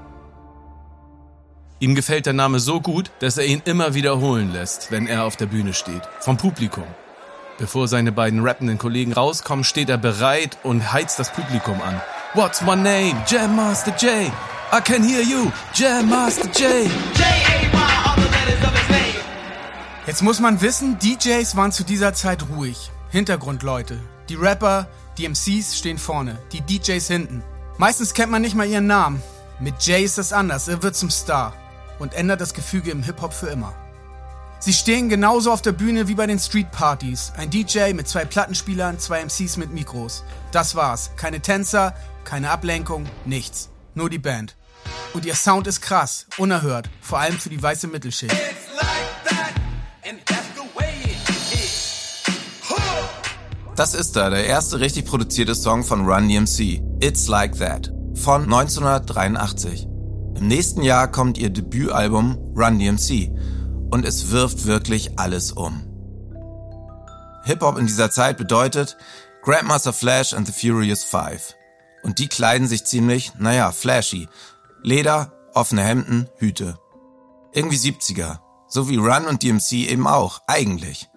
Ihm 1.80 1.96
gefällt 1.96 2.28
der 2.28 2.34
Name 2.34 2.60
so 2.60 2.80
gut, 2.80 3.12
dass 3.20 3.38
er 3.38 3.46
ihn 3.46 3.62
immer 3.66 3.96
wiederholen 3.96 4.54
lässt, 4.54 4.92
wenn 4.92 5.08
er 5.08 5.26
auf 5.26 5.36
der 5.36 5.48
Bühne 5.48 5.74
steht, 5.74 6.04
vom 6.20 6.38
Publikum. 6.38 6.86
Bevor 7.58 7.88
seine 7.88 8.12
beiden 8.12 8.46
rappenden 8.46 8.78
Kollegen 8.78 9.12
rauskommen, 9.12 9.64
steht 9.64 9.90
er 9.90 9.98
bereit 9.98 10.58
und 10.64 10.94
heizt 10.94 11.18
das 11.20 11.32
Publikum 11.32 11.82
an. 11.82 12.00
What's 12.36 12.62
my 12.62 12.76
name? 12.76 13.16
Jam 13.28 13.56
Master 13.56 13.94
Jay. 14.00 14.32
I 14.72 14.82
can 14.82 15.04
hear 15.04 15.22
you. 15.22 15.52
Jam 15.74 16.10
Master 16.10 16.50
Jay. 16.54 16.90
Jetzt 20.06 20.22
muss 20.22 20.40
man 20.40 20.62
wissen, 20.62 21.00
DJs 21.00 21.56
waren 21.56 21.72
zu 21.72 21.84
dieser 21.84 22.14
Zeit 22.14 22.46
ruhig. 22.50 22.93
Hintergrundleute. 23.14 24.00
Die 24.28 24.34
Rapper, 24.34 24.88
die 25.20 25.30
MCs 25.30 25.78
stehen 25.78 26.00
vorne, 26.00 26.40
die 26.52 26.62
DJs 26.62 27.08
hinten. 27.08 27.44
Meistens 27.78 28.16
kennt 28.16 28.32
man 28.32 28.42
nicht 28.42 28.56
mal 28.56 28.68
ihren 28.68 28.88
Namen. 28.88 29.22
Mit 29.60 29.76
Jay 29.86 30.04
ist 30.04 30.18
das 30.18 30.34
anders, 30.34 30.68
er 30.68 30.82
wird 30.82 30.96
zum 30.96 31.12
Star 31.12 31.54
und 32.00 32.16
ändert 32.16 32.42
das 32.42 32.56
Gefüge 32.56 32.90
im 32.90 33.04
Hip-Hop 33.04 33.32
für 33.32 33.50
immer. 33.50 33.76
Sie 34.60 34.74
stehen 34.74 35.10
genauso 35.10 35.52
auf 35.52 35.62
der 35.62 35.74
Bühne 35.74 36.08
wie 36.08 36.16
bei 36.16 36.26
den 36.26 36.40
Street-Partys. 36.40 37.34
Ein 37.38 37.52
DJ 37.52 37.94
mit 37.94 38.08
zwei 38.08 38.26
Plattenspielern, 38.26 38.98
zwei 38.98 39.24
MCs 39.24 39.58
mit 39.58 39.72
Mikros. 39.72 40.24
Das 40.52 40.74
war's. 40.74 41.12
Keine 41.16 41.40
Tänzer, 41.40 41.94
keine 42.24 42.50
Ablenkung, 42.50 43.06
nichts. 43.26 43.70
Nur 43.94 44.10
die 44.10 44.18
Band. 44.18 44.56
Und 45.14 45.26
ihr 45.26 45.36
Sound 45.36 45.68
ist 45.68 45.82
krass, 45.82 46.26
unerhört, 46.38 46.90
vor 47.00 47.20
allem 47.20 47.38
für 47.38 47.50
die 47.50 47.62
weiße 47.62 47.86
Mittelschicht. 47.86 48.36
Das 53.76 53.96
ist 53.96 54.16
da 54.16 54.30
der 54.30 54.46
erste 54.46 54.80
richtig 54.80 55.06
produzierte 55.06 55.56
Song 55.56 55.84
von 55.84 56.06
Run 56.06 56.28
DMC, 56.28 56.84
It's 57.02 57.28
Like 57.28 57.58
That, 57.58 57.92
von 58.14 58.44
1983. 58.44 59.88
Im 60.36 60.48
nächsten 60.48 60.84
Jahr 60.84 61.08
kommt 61.08 61.40
ihr 61.40 61.50
Debütalbum 61.50 62.54
Run 62.56 62.78
DMC 62.78 63.32
und 63.90 64.06
es 64.06 64.30
wirft 64.30 64.68
wirklich 64.68 65.18
alles 65.18 65.54
um. 65.54 65.82
Hip-Hop 67.46 67.80
in 67.80 67.88
dieser 67.88 68.12
Zeit 68.12 68.38
bedeutet 68.38 68.96
Grandmaster 69.42 69.92
Flash 69.92 70.36
and 70.36 70.46
the 70.46 70.54
Furious 70.54 71.04
Five. 71.04 71.56
Und 72.04 72.20
die 72.20 72.28
kleiden 72.28 72.68
sich 72.68 72.86
ziemlich, 72.86 73.34
naja, 73.40 73.72
flashy. 73.72 74.28
Leder, 74.84 75.32
offene 75.56 75.82
Hemden, 75.82 76.30
Hüte. 76.38 76.78
Irgendwie 77.54 77.78
70er. 77.78 78.38
So 78.68 78.88
wie 78.88 78.98
Run 78.98 79.26
und 79.26 79.42
DMC 79.42 79.90
eben 79.90 80.06
auch, 80.06 80.42
eigentlich. 80.46 81.10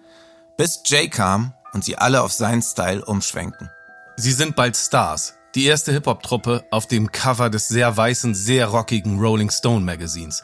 Bis 0.57 0.81
Jay 0.85 1.07
kam 1.07 1.53
und 1.77 1.85
sie 1.85 1.95
alle 1.95 2.23
auf 2.23 2.33
seinen 2.33 2.63
Style 2.63 3.05
umschwenken. 3.05 3.69
Sie 4.15 4.31
sind 4.31 4.55
bald 4.55 4.75
Stars. 4.75 5.35
Die 5.53 5.65
erste 5.65 5.91
Hip-Hop-Truppe 5.91 6.65
auf 6.71 6.87
dem 6.87 7.11
Cover 7.11 7.51
des 7.51 7.67
sehr 7.67 7.95
weißen, 7.95 8.33
sehr 8.33 8.65
rockigen 8.65 9.19
Rolling 9.19 9.51
Stone 9.51 9.85
Magazins. 9.85 10.43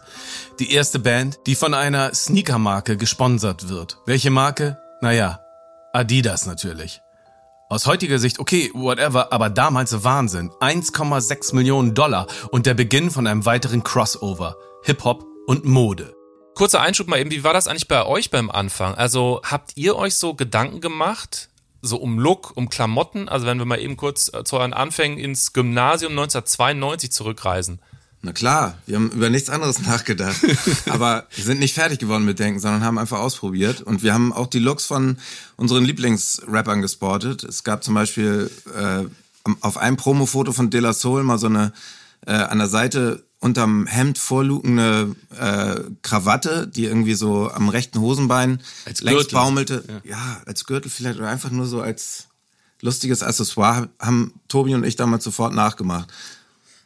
Die 0.59 0.71
erste 0.71 0.99
Band, 0.99 1.39
die 1.47 1.55
von 1.55 1.73
einer 1.73 2.13
Sneaker-Marke 2.13 2.97
gesponsert 2.97 3.67
wird. 3.67 3.97
Welche 4.05 4.29
Marke? 4.29 4.77
Naja, 5.01 5.39
Adidas 5.91 6.45
natürlich. 6.45 7.01
Aus 7.67 7.87
heutiger 7.87 8.19
Sicht, 8.19 8.37
okay, 8.37 8.69
whatever, 8.75 9.33
aber 9.33 9.49
damals 9.49 10.03
Wahnsinn. 10.03 10.51
1,6 10.61 11.55
Millionen 11.55 11.95
Dollar 11.95 12.27
und 12.51 12.67
der 12.67 12.75
Beginn 12.75 13.09
von 13.09 13.25
einem 13.25 13.47
weiteren 13.47 13.83
Crossover. 13.83 14.55
Hip-Hop 14.83 15.25
und 15.47 15.65
Mode. 15.65 16.13
Kurzer 16.55 16.81
Einschub 16.81 17.07
mal 17.07 17.19
eben, 17.19 17.31
wie 17.31 17.43
war 17.43 17.53
das 17.53 17.67
eigentlich 17.67 17.88
bei 17.88 18.05
euch 18.05 18.29
beim 18.29 18.51
Anfang? 18.51 18.93
Also 18.93 19.41
habt 19.43 19.72
ihr 19.75 19.95
euch 19.95 20.15
so 20.15 20.36
Gedanken 20.36 20.81
gemacht, 20.81 21.50
so 21.81 21.98
um 21.98 22.19
Look, 22.19 22.55
um 22.55 22.69
Klamotten? 22.69 23.27
Also 23.27 23.48
wenn 23.48 23.57
wir 23.57 23.65
mal 23.65 23.79
eben 23.79 23.98
kurz 23.98 24.31
äh, 24.33 24.43
zu 24.43 24.57
euren 24.57 24.74
Anfängen 24.74 25.17
ins 25.17 25.53
Gymnasium 25.53 26.12
1992 26.12 27.12
zurückreisen. 27.12 27.79
Na 28.22 28.31
klar, 28.31 28.77
wir 28.86 28.95
haben 28.95 29.12
über 29.12 29.29
nichts 29.29 29.50
anderes 29.50 29.81
nachgedacht. 29.86 30.38
Aber 30.89 31.27
wir 31.36 31.43
sind 31.43 31.60
nicht 31.60 31.74
fertig 31.74 32.00
geworden 32.00 32.24
mit 32.24 32.39
Denken, 32.39 32.60
sondern 32.60 32.83
haben 32.83 33.00
einfach 33.00 33.19
ausprobiert. 33.19 33.81
Und 33.81 34.03
wir 34.03 34.13
haben 34.13 34.31
auch 34.31 34.48
die 34.48 34.60
Looks 34.60 34.86
von 34.86 35.17
unseren 35.57 35.83
Lieblingsrappern 35.83 36.81
gesportet. 36.81 37.43
Es 37.43 37.63
gab 37.63 37.83
zum 37.83 37.95
Beispiel 37.95 38.50
äh, 38.77 39.03
auf 39.60 39.77
einem 39.77 39.98
Promo-Foto 39.98 40.53
von 40.53 40.69
De 40.69 40.79
La 40.79 40.93
Soul 40.93 41.24
mal 41.24 41.39
so 41.39 41.48
eine 41.48 41.74
äh, 42.25 42.31
an 42.31 42.60
der 42.60 42.67
Seite 42.67 43.25
unterm 43.43 43.85
Hemd 43.88 44.17
vorlugende 44.17 45.15
äh, 45.38 45.75
Krawatte, 46.01 46.67
die 46.67 46.85
irgendwie 46.85 47.13
so 47.13 47.51
am 47.51 47.69
rechten 47.69 48.00
Hosenbein 48.00 48.62
Als 48.85 49.01
längs 49.01 49.17
Gürtel. 49.17 49.35
baumelte. 49.35 49.83
Ja. 50.05 50.12
ja, 50.12 50.41
als 50.45 50.65
Gürtel 50.65 50.89
vielleicht 50.89 51.19
oder 51.19 51.29
einfach 51.29 51.51
nur 51.51 51.65
so 51.65 51.81
als 51.81 52.27
lustiges 52.81 53.21
Accessoire 53.21 53.89
haben 54.00 54.33
Tobi 54.47 54.75
und 54.75 54.83
ich 54.83 54.95
damals 54.95 55.23
sofort 55.23 55.53
nachgemacht. 55.53 56.12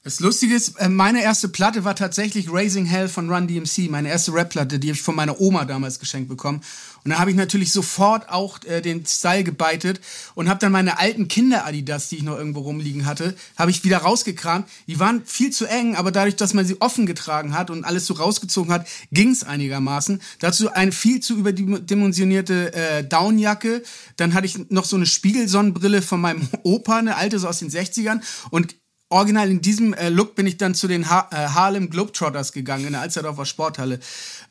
Das 0.08 0.22
Lustige 0.22 0.56
ist, 0.56 0.80
äh, 0.80 0.88
meine 0.88 1.22
erste 1.22 1.50
Platte 1.50 1.84
war 1.84 1.94
tatsächlich 1.94 2.50
Raising 2.50 2.86
Hell 2.86 3.10
von 3.10 3.30
Run 3.30 3.46
DMC, 3.46 3.90
meine 3.90 4.08
erste 4.08 4.34
Rap-Platte, 4.34 4.80
die 4.80 4.88
habe 4.88 4.96
ich 4.96 5.02
von 5.02 5.18
meiner 5.18 5.42
Oma 5.42 5.66
damals 5.66 6.00
geschenkt 6.00 6.30
bekommen. 6.30 6.62
Und 7.04 7.12
da 7.12 7.20
habe 7.20 7.30
ich 7.30 7.36
natürlich 7.36 7.74
sofort 7.74 8.30
auch 8.30 8.64
äh, 8.64 8.80
den 8.80 9.06
Style 9.06 9.44
gebeitet 9.44 10.00
und 10.34 10.48
habe 10.48 10.62
dann 10.62 10.72
meine 10.72 10.98
alten 10.98 11.28
Kinder-Adidas, 11.28 12.08
die 12.08 12.16
ich 12.16 12.24
noch 12.24 12.38
irgendwo 12.38 12.62
rumliegen 12.62 13.06
hatte, 13.06 13.36
habe 13.58 13.70
ich 13.70 13.84
wieder 13.84 13.98
rausgekramt. 13.98 14.70
Die 14.88 14.98
waren 14.98 15.26
viel 15.26 15.52
zu 15.52 15.66
eng, 15.66 15.98
aber 15.98 16.14
dadurch, 16.14 16.38
dass 16.38 16.54
man 16.54 16.66
sie 16.66 16.80
offen 16.80 17.06
getragen 17.06 17.54
hat 17.54 17.70
und 17.70 17.84
alles 17.84 18.08
so 18.08 18.14
rausgezogen 18.14 18.72
hat, 18.72 18.88
ging 19.12 19.32
es 19.32 19.44
einigermaßen. 19.44 20.22
Dazu 20.40 20.72
eine 20.72 20.94
viel 20.94 21.20
zu 21.20 21.36
überdimensionierte 21.36 22.74
äh, 22.74 23.04
Downjacke. 23.04 23.84
Dann 24.16 24.34
hatte 24.34 24.46
ich 24.46 24.70
noch 24.70 24.86
so 24.86 24.96
eine 24.96 25.06
Spiegelsonnenbrille 25.06 26.02
von 26.02 26.22
meinem 26.22 26.48
Opa, 26.64 26.96
eine 26.96 27.18
alte, 27.18 27.40
so 27.40 27.50
aus 27.50 27.60
den 27.60 27.70
60ern. 27.70 28.22
Und 28.52 28.74
original 29.10 29.50
in 29.50 29.62
diesem 29.62 29.94
äh, 29.94 30.10
Look 30.10 30.36
bin 30.36 30.48
ich 30.48 30.58
dann 30.58 30.76
zu 30.76 30.88
den 30.88 31.10
ha 31.10 31.30
äh, 31.32 31.36
Harlem 31.36 31.90
Globetrotters 31.90 32.52
gegangen 32.52 32.88
in 32.88 32.92
der 32.92 33.02
Alsterdorfer 33.02 33.46
Sporthalle. 33.46 34.00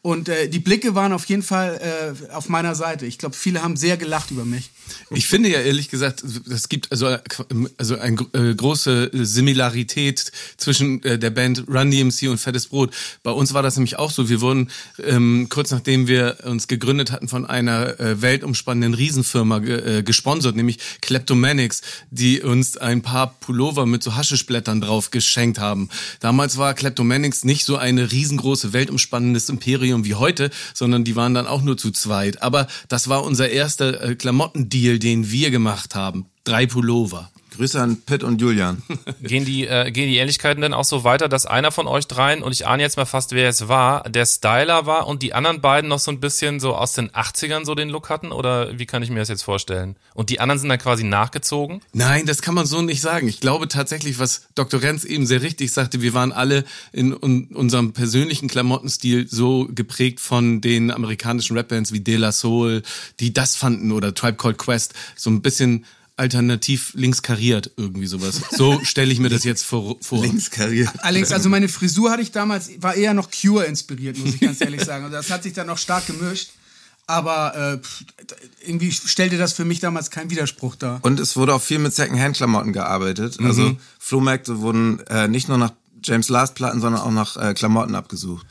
Und 0.02 0.28
äh, 0.28 0.48
die 0.48 0.60
Blicke 0.60 0.94
waren 0.94 1.12
auf 1.12 1.24
jeden 1.26 1.42
Fall 1.42 2.14
äh, 2.28 2.32
auf 2.32 2.48
meiner 2.48 2.74
Seite. 2.74 3.06
Ich 3.06 3.18
glaube, 3.18 3.34
viele 3.34 3.62
haben 3.62 3.76
sehr 3.76 3.96
gelacht 3.96 4.30
über 4.30 4.44
mich. 4.44 4.70
Ich 5.10 5.26
finde 5.26 5.48
ja 5.50 5.60
ehrlich 5.60 5.88
gesagt, 5.88 6.22
es 6.22 6.68
gibt 6.68 6.92
also, 6.92 7.16
also 7.76 7.98
eine 7.98 8.16
äh, 8.32 8.54
große 8.54 9.10
Similarität 9.12 10.30
zwischen 10.56 11.02
äh, 11.02 11.18
der 11.18 11.30
Band 11.30 11.64
Run 11.68 11.90
DMC 11.90 12.28
und 12.28 12.38
Fettes 12.38 12.68
Brot. 12.68 12.94
Bei 13.22 13.32
uns 13.32 13.52
war 13.52 13.62
das 13.62 13.76
nämlich 13.76 13.98
auch 13.98 14.10
so. 14.10 14.28
Wir 14.28 14.40
wurden 14.40 14.70
ähm, 15.02 15.48
kurz 15.50 15.70
nachdem 15.70 16.06
wir 16.06 16.38
uns 16.44 16.68
gegründet 16.68 17.10
hatten 17.10 17.28
von 17.28 17.44
einer 17.44 17.96
weltumspannenden 17.98 18.94
Riesenfirma 18.94 19.58
ge 19.58 20.02
gesponsert, 20.02 20.56
nämlich 20.56 20.78
Kleptomanics, 21.00 21.82
die 22.10 22.40
uns 22.42 22.76
ein 22.76 23.02
paar 23.02 23.34
Pullover 23.40 23.86
mit 23.86 24.02
so 24.02 24.14
Haschischblättern 24.46 24.80
drauf 24.80 25.10
geschenkt 25.10 25.58
haben. 25.58 25.88
Damals 26.20 26.56
war 26.56 26.74
Kleptomanics 26.74 27.44
nicht 27.44 27.64
so 27.64 27.76
eine 27.76 28.12
riesengroße 28.12 28.72
weltumspannendes 28.72 29.48
Imperium 29.48 30.04
wie 30.04 30.14
heute, 30.14 30.50
sondern 30.74 31.04
die 31.04 31.16
waren 31.16 31.34
dann 31.34 31.46
auch 31.46 31.62
nur 31.62 31.76
zu 31.76 31.90
zweit. 31.90 32.42
Aber 32.42 32.66
das 32.88 33.08
war 33.08 33.24
unser 33.24 33.48
erster 33.48 34.02
äh, 34.02 34.14
Klamottendeal, 34.14 34.98
den 34.98 35.30
wir 35.30 35.50
gemacht 35.50 35.94
haben. 35.94 36.26
Drei 36.44 36.66
Pullover. 36.66 37.30
Grüße 37.56 37.80
an 37.80 38.02
Pitt 38.02 38.22
und 38.22 38.40
Julian. 38.40 38.82
Gehen 39.22 39.44
die, 39.44 39.66
äh, 39.66 39.90
gehen 39.90 40.08
die 40.08 40.18
Ähnlichkeiten 40.18 40.60
denn 40.60 40.74
auch 40.74 40.84
so 40.84 41.04
weiter, 41.04 41.28
dass 41.28 41.46
einer 41.46 41.72
von 41.72 41.86
euch 41.86 42.06
dreien, 42.06 42.42
und 42.42 42.52
ich 42.52 42.66
ahne 42.66 42.82
jetzt 42.82 42.96
mal 42.96 43.06
fast, 43.06 43.32
wer 43.32 43.48
es 43.48 43.68
war, 43.68 44.08
der 44.08 44.26
Styler 44.26 44.86
war 44.86 45.06
und 45.06 45.22
die 45.22 45.34
anderen 45.34 45.60
beiden 45.60 45.88
noch 45.88 45.98
so 45.98 46.10
ein 46.10 46.20
bisschen 46.20 46.60
so 46.60 46.74
aus 46.74 46.92
den 46.92 47.10
80ern 47.10 47.64
so 47.64 47.74
den 47.74 47.88
Look 47.88 48.10
hatten? 48.10 48.32
Oder 48.32 48.78
wie 48.78 48.86
kann 48.86 49.02
ich 49.02 49.10
mir 49.10 49.18
das 49.18 49.28
jetzt 49.28 49.42
vorstellen? 49.42 49.96
Und 50.14 50.30
die 50.30 50.40
anderen 50.40 50.58
sind 50.58 50.68
dann 50.68 50.78
quasi 50.78 51.04
nachgezogen? 51.04 51.80
Nein, 51.92 52.26
das 52.26 52.42
kann 52.42 52.54
man 52.54 52.66
so 52.66 52.82
nicht 52.82 53.00
sagen. 53.00 53.28
Ich 53.28 53.40
glaube 53.40 53.68
tatsächlich, 53.68 54.18
was 54.18 54.42
Dr. 54.54 54.82
Renz 54.82 55.04
eben 55.04 55.26
sehr 55.26 55.42
richtig 55.42 55.72
sagte, 55.72 56.02
wir 56.02 56.14
waren 56.14 56.32
alle 56.32 56.64
in 56.92 57.14
un 57.14 57.46
unserem 57.54 57.92
persönlichen 57.92 58.48
Klamottenstil 58.48 59.26
so 59.28 59.68
geprägt 59.70 60.20
von 60.20 60.60
den 60.60 60.90
amerikanischen 60.90 61.56
Rapbands 61.56 61.92
wie 61.92 62.00
De 62.00 62.16
La 62.16 62.32
Soul, 62.32 62.82
die 63.20 63.32
das 63.32 63.56
fanden, 63.56 63.92
oder 63.92 64.14
Tribe 64.14 64.36
Called 64.36 64.58
Quest, 64.58 64.94
so 65.16 65.30
ein 65.30 65.42
bisschen 65.42 65.84
alternativ 66.16 66.92
links 66.94 67.22
kariert, 67.22 67.70
irgendwie 67.76 68.06
sowas. 68.06 68.40
So 68.50 68.80
stelle 68.82 69.12
ich 69.12 69.20
mir 69.20 69.28
das 69.28 69.44
jetzt 69.44 69.64
vor. 69.64 69.96
vor. 70.00 70.22
Linkskariert. 70.22 70.90
Allerdings, 70.98 71.32
also 71.32 71.48
meine 71.48 71.68
Frisur 71.68 72.10
hatte 72.10 72.22
ich 72.22 72.32
damals, 72.32 72.70
war 72.80 72.94
eher 72.94 73.14
noch 73.14 73.30
Cure 73.30 73.64
inspiriert, 73.64 74.18
muss 74.18 74.34
ich 74.34 74.40
ganz 74.40 74.60
ehrlich 74.60 74.82
sagen. 74.82 75.04
Und 75.04 75.12
das 75.12 75.30
hat 75.30 75.42
sich 75.42 75.52
dann 75.52 75.66
noch 75.66 75.78
stark 75.78 76.06
gemischt. 76.06 76.50
Aber 77.08 77.54
äh, 77.54 77.78
irgendwie 78.66 78.90
stellte 78.90 79.38
das 79.38 79.52
für 79.52 79.64
mich 79.64 79.78
damals 79.78 80.10
keinen 80.10 80.30
Widerspruch 80.30 80.74
dar. 80.74 80.98
Und 81.02 81.20
es 81.20 81.36
wurde 81.36 81.54
auch 81.54 81.62
viel 81.62 81.78
mit 81.78 81.94
Secondhand-Klamotten 81.94 82.72
gearbeitet. 82.72 83.38
Also 83.40 83.76
Flohmärkte 84.00 84.58
wurden 84.60 84.98
äh, 85.06 85.28
nicht 85.28 85.48
nur 85.48 85.56
nach 85.56 85.72
James 86.02 86.28
Last 86.28 86.56
Platten, 86.56 86.80
sondern 86.80 87.02
auch 87.02 87.12
nach 87.12 87.36
äh, 87.36 87.54
Klamotten 87.54 87.94
abgesucht. 87.94 88.44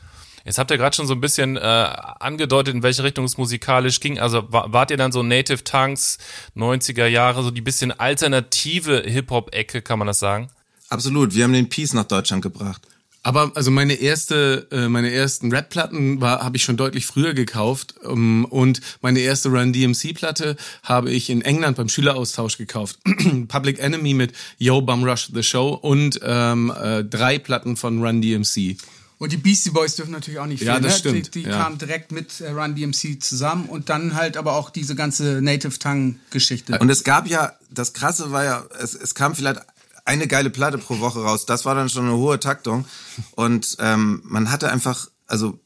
Jetzt 0.46 0.58
habt 0.58 0.70
ihr 0.70 0.78
gerade 0.78 0.94
schon 0.96 1.06
so 1.08 1.12
ein 1.14 1.20
bisschen 1.20 1.56
äh, 1.56 1.60
angedeutet, 1.60 2.74
in 2.74 2.82
welche 2.82 3.02
Richtung 3.02 3.24
es 3.24 3.36
musikalisch 3.36 3.98
ging. 4.00 4.18
Also 4.20 4.44
wa- 4.52 4.66
wart 4.68 4.90
ihr 4.92 4.96
dann 4.96 5.10
so 5.12 5.22
Native 5.22 5.64
Tongues, 5.64 6.18
90er 6.56 7.06
Jahre, 7.06 7.42
so 7.42 7.50
die 7.50 7.60
bisschen 7.60 7.90
alternative 7.92 9.02
Hip-Hop-Ecke, 9.04 9.82
kann 9.82 9.98
man 9.98 10.06
das 10.06 10.20
sagen? 10.20 10.48
Absolut. 10.88 11.34
Wir 11.34 11.44
haben 11.44 11.52
den 11.52 11.68
Peace 11.68 11.92
nach 11.94 12.04
Deutschland 12.04 12.42
gebracht. 12.42 12.80
Aber 13.24 13.50
also 13.56 13.72
meine 13.72 13.94
erste, 13.94 14.68
äh, 14.70 14.88
meine 14.88 15.10
ersten 15.10 15.50
Rap-Platten 15.52 16.20
war 16.20 16.44
habe 16.44 16.56
ich 16.58 16.62
schon 16.62 16.76
deutlich 16.76 17.06
früher 17.06 17.34
gekauft 17.34 17.96
um, 18.04 18.44
und 18.44 18.80
meine 19.02 19.18
erste 19.18 19.48
Run 19.48 19.72
DMC-Platte 19.72 20.54
habe 20.84 21.10
ich 21.10 21.28
in 21.28 21.42
England 21.42 21.76
beim 21.76 21.88
Schüleraustausch 21.88 22.56
gekauft. 22.56 23.00
Public 23.48 23.80
Enemy 23.80 24.14
mit 24.14 24.32
Yo 24.58 24.80
Bum 24.80 25.02
Rush 25.02 25.28
the 25.34 25.42
Show 25.42 25.70
und 25.70 26.20
ähm, 26.22 26.72
äh, 26.80 27.02
drei 27.02 27.40
Platten 27.40 27.76
von 27.76 28.00
Run 28.00 28.22
DMC. 28.22 28.76
Und 29.18 29.32
die 29.32 29.38
Beastie 29.38 29.70
Boys 29.70 29.96
dürfen 29.96 30.10
natürlich 30.12 30.38
auch 30.40 30.46
nicht 30.46 30.62
Ja, 30.62 30.72
fehlen. 30.74 30.84
das 30.84 30.92
ne? 30.94 30.98
stimmt, 30.98 31.34
Die, 31.34 31.42
die 31.42 31.48
ja. 31.48 31.62
kamen 31.62 31.78
direkt 31.78 32.12
mit 32.12 32.40
äh, 32.40 32.50
Run 32.50 32.74
DMC 32.74 33.22
zusammen 33.22 33.66
und 33.66 33.88
dann 33.88 34.14
halt 34.14 34.36
aber 34.36 34.54
auch 34.56 34.68
diese 34.70 34.94
ganze 34.94 35.40
Native 35.40 35.78
Tongue-Geschichte. 35.78 36.78
Und 36.78 36.90
es 36.90 37.02
gab 37.02 37.26
ja, 37.26 37.52
das 37.70 37.92
Krasse 37.94 38.30
war 38.30 38.44
ja, 38.44 38.64
es, 38.78 38.94
es 38.94 39.14
kam 39.14 39.34
vielleicht 39.34 39.60
eine 40.04 40.26
geile 40.26 40.50
Platte 40.50 40.78
pro 40.78 41.00
Woche 41.00 41.20
raus. 41.20 41.46
Das 41.46 41.64
war 41.64 41.74
dann 41.74 41.88
schon 41.88 42.04
eine 42.06 42.16
hohe 42.16 42.38
Taktung. 42.38 42.84
Und 43.32 43.76
ähm, 43.80 44.20
man 44.24 44.50
hatte 44.50 44.70
einfach, 44.70 45.08
also 45.26 45.58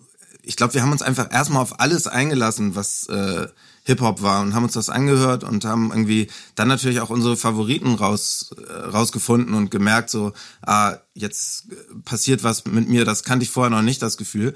ich 0.42 0.56
glaube, 0.56 0.74
wir 0.74 0.82
haben 0.82 0.92
uns 0.92 1.02
einfach 1.02 1.32
erstmal 1.32 1.62
auf 1.62 1.80
alles 1.80 2.06
eingelassen, 2.06 2.74
was 2.76 3.06
äh, 3.08 3.48
Hip-Hop 3.84 4.22
war 4.22 4.42
und 4.42 4.54
haben 4.54 4.64
uns 4.64 4.74
das 4.74 4.90
angehört 4.90 5.44
und 5.44 5.64
haben 5.64 5.90
irgendwie 5.90 6.28
dann 6.54 6.68
natürlich 6.68 7.00
auch 7.00 7.10
unsere 7.10 7.36
Favoriten 7.36 7.94
raus, 7.94 8.50
äh, 8.56 8.72
rausgefunden 8.72 9.54
und 9.54 9.70
gemerkt, 9.70 10.10
so, 10.10 10.32
ah, 10.62 10.96
jetzt 11.14 11.68
passiert 12.04 12.44
was 12.44 12.64
mit 12.66 12.88
mir, 12.88 13.04
das 13.04 13.24
kannte 13.24 13.44
ich 13.44 13.50
vorher 13.50 13.70
noch 13.70 13.82
nicht, 13.82 14.02
das 14.02 14.16
Gefühl. 14.16 14.54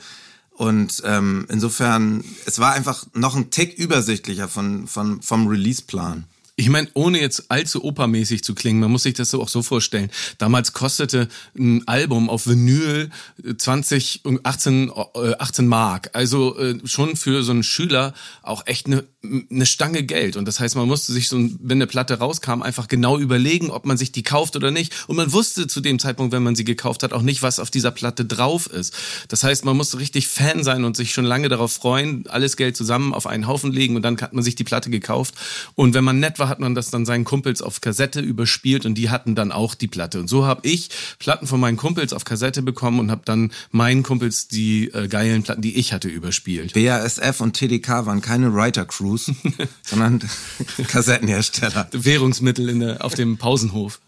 Und 0.51 1.03
ähm, 1.05 1.47
insofern, 1.49 2.25
es 2.47 2.61
war 2.61 2.73
einfach 2.73 3.07
noch 3.13 3.35
ein 3.35 3.51
Tick 3.51 3.77
übersichtlicher 3.77 4.49
von, 4.49 4.87
von, 4.87 5.21
vom 5.21 5.49
Release-Plan. 5.49 6.27
Ich 6.57 6.69
meine, 6.69 6.89
ohne 6.95 7.21
jetzt 7.21 7.51
allzu 7.51 7.83
opermäßig 7.83 8.45
zu 8.45 8.55
klingen, 8.55 8.79
man 8.79 8.93
muss 8.93 9.03
sich 9.03 9.15
das 9.15 9.31
so 9.31 9.43
auch 9.43 9.49
so 9.49 9.63
vorstellen. 9.63 10.11
Damals 10.39 10.73
kostete 10.73 11.29
ein 11.59 11.87
Album 11.89 12.31
auf 12.31 12.47
Vinyl 12.47 13.11
äh, 13.43 13.57
20 13.57 14.21
und 14.25 14.47
18, 14.47 14.93
äh, 15.17 15.35
18 15.37 15.67
Mark. 15.67 16.11
Also 16.13 16.57
äh, 16.57 16.79
schon 16.85 17.17
für 17.17 17.43
so 17.43 17.51
einen 17.51 17.65
Schüler 17.65 18.15
auch 18.43 18.67
echt 18.67 18.87
eine 18.87 19.05
eine 19.51 19.67
Stange 19.67 20.03
Geld. 20.03 20.37
Und 20.37 20.47
das 20.47 20.61
heißt, 20.61 20.77
man 20.77 20.87
musste 20.87 21.13
sich 21.13 21.29
so, 21.29 21.37
wenn 21.39 21.79
eine 21.79 21.87
Platte 21.87 22.19
rauskam, 22.19 22.63
einfach 22.63 22.89
genau 22.89 23.19
überlegen, 23.19 23.71
ob 23.71 23.87
man 23.87 23.97
sich 23.97 24.13
die 24.13 24.23
kauft 24.23 24.57
oder 24.57 24.71
nicht. 24.71 24.93
Und 25.07 25.17
man 25.17 25.33
wusste 25.33 25.67
zu 25.67 25.81
dem 25.81 25.99
Zeitpunkt, 25.99 26.33
wenn 26.33 26.43
man 26.43 26.55
sie 26.55 26.65
gekauft 26.65 27.03
hat, 27.03 27.13
auch 27.13 27.23
nicht, 27.23 27.43
was 27.43 27.59
auf 27.59 27.71
dieser 27.71 27.91
Platte 27.91 28.25
drauf 28.25 28.67
ist. 28.67 28.95
Das 29.29 29.45
heißt, 29.45 29.65
man 29.65 29.77
musste 29.77 29.99
richtig 29.99 30.29
Fan 30.29 30.63
sein 30.63 30.85
und 30.85 30.97
sich 30.97 31.13
schon 31.13 31.25
lange 31.25 31.49
darauf 31.49 31.73
freuen, 31.73 32.27
alles 32.29 32.57
Geld 32.57 32.77
zusammen 32.77 33.15
auf 33.15 33.27
einen 33.27 33.47
Haufen 33.47 33.73
legen 33.73 33.97
und 33.97 34.03
dann 34.03 34.21
hat 34.21 34.33
man 34.33 34.45
sich 34.45 34.55
die 34.55 34.65
Platte 34.65 34.91
gekauft. 34.91 35.35
Und 35.75 35.95
wenn 35.95 36.05
man 36.05 36.21
nett 36.21 36.39
war, 36.39 36.44
hat 36.49 36.61
man 36.61 36.75
das 36.75 36.91
dann 36.91 37.07
seinen 37.07 37.25
Kumpels 37.25 37.63
auf 37.63 37.81
Kassette 37.81 38.21
überspielt 38.21 38.87
und 38.87 38.95
die 38.95 39.11
hatten 39.11 39.35
dann 39.35 39.53
auch 39.53 39.75
die 39.75 39.89
Platte. 39.89 40.21
Und 40.21 40.29
so 40.29 40.45
habe 40.47 40.67
ich 40.67 40.91
Platten 41.19 41.47
von 41.47 41.61
meinen 41.61 41.77
Kumpels 41.77 42.13
auf 42.13 42.25
Kassette 42.25 42.63
bekommen 42.63 43.01
und 43.01 43.11
habe 43.11 43.23
dann 43.25 43.53
meinen 43.71 44.03
Kumpels 44.03 44.49
die 44.49 44.89
äh, 44.89 45.09
geilen 45.09 45.43
Platten, 45.43 45.63
die 45.63 45.77
ich 45.77 45.93
hatte, 45.93 46.09
überspielt. 46.09 46.75
BASF 46.75 47.41
und 47.41 47.55
TDK 47.55 48.07
waren 48.07 48.21
keine 48.21 48.55
Writer 48.55 48.85
Crews, 48.85 49.31
sondern 49.83 50.21
Kassettenhersteller. 50.89 51.89
Währungsmittel 51.93 52.69
in 52.69 52.81
der, 52.81 53.05
auf 53.05 53.15
dem 53.15 53.39
Pausenhof. 53.39 54.01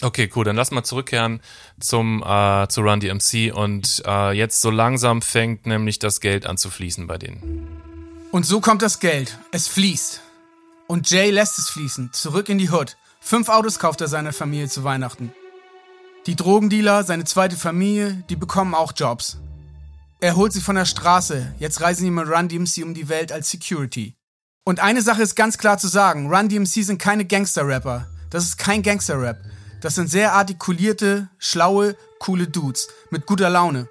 Okay, 0.00 0.30
cool. 0.34 0.44
Dann 0.44 0.56
lass 0.56 0.70
mal 0.70 0.84
zurückkehren 0.84 1.40
zum 1.78 2.22
äh, 2.22 2.66
zu 2.68 2.80
Run 2.80 3.00
DMC 3.00 3.52
und 3.54 4.02
äh, 4.06 4.32
jetzt 4.32 4.60
so 4.60 4.70
langsam 4.70 5.22
fängt 5.22 5.66
nämlich 5.66 5.98
das 5.98 6.20
Geld 6.20 6.46
an 6.46 6.56
zu 6.56 6.70
fließen 6.70 7.06
bei 7.06 7.18
denen. 7.18 7.68
Und 8.30 8.46
so 8.46 8.60
kommt 8.60 8.82
das 8.82 9.00
Geld. 9.00 9.38
Es 9.52 9.68
fließt. 9.68 10.23
Und 10.86 11.10
Jay 11.10 11.30
lässt 11.30 11.58
es 11.58 11.70
fließen. 11.70 12.12
Zurück 12.12 12.48
in 12.48 12.58
die 12.58 12.70
Hood. 12.70 12.96
Fünf 13.20 13.48
Autos 13.48 13.78
kauft 13.78 14.00
er 14.02 14.08
seiner 14.08 14.32
Familie 14.32 14.68
zu 14.68 14.84
Weihnachten. 14.84 15.32
Die 16.26 16.36
Drogendealer, 16.36 17.04
seine 17.04 17.24
zweite 17.24 17.56
Familie, 17.56 18.22
die 18.28 18.36
bekommen 18.36 18.74
auch 18.74 18.92
Jobs. 18.94 19.38
Er 20.20 20.36
holt 20.36 20.52
sie 20.52 20.60
von 20.60 20.76
der 20.76 20.84
Straße. 20.84 21.54
Jetzt 21.58 21.80
reisen 21.80 22.04
die 22.04 22.10
mit 22.10 22.28
Run 22.28 22.48
DMC 22.48 22.82
um 22.82 22.94
die 22.94 23.08
Welt 23.08 23.32
als 23.32 23.50
Security. 23.50 24.14
Und 24.64 24.80
eine 24.80 25.02
Sache 25.02 25.22
ist 25.22 25.36
ganz 25.36 25.58
klar 25.58 25.78
zu 25.78 25.88
sagen. 25.88 26.34
Run 26.34 26.48
DMC 26.48 26.84
sind 26.84 26.98
keine 26.98 27.24
Gangster-Rapper. 27.24 28.06
Das 28.30 28.44
ist 28.44 28.56
kein 28.56 28.82
Gangster-Rap. 28.82 29.38
Das 29.82 29.94
sind 29.94 30.10
sehr 30.10 30.32
artikulierte, 30.32 31.28
schlaue, 31.38 31.96
coole 32.18 32.46
Dudes 32.46 32.88
mit 33.10 33.26
guter 33.26 33.50
Laune. 33.50 33.88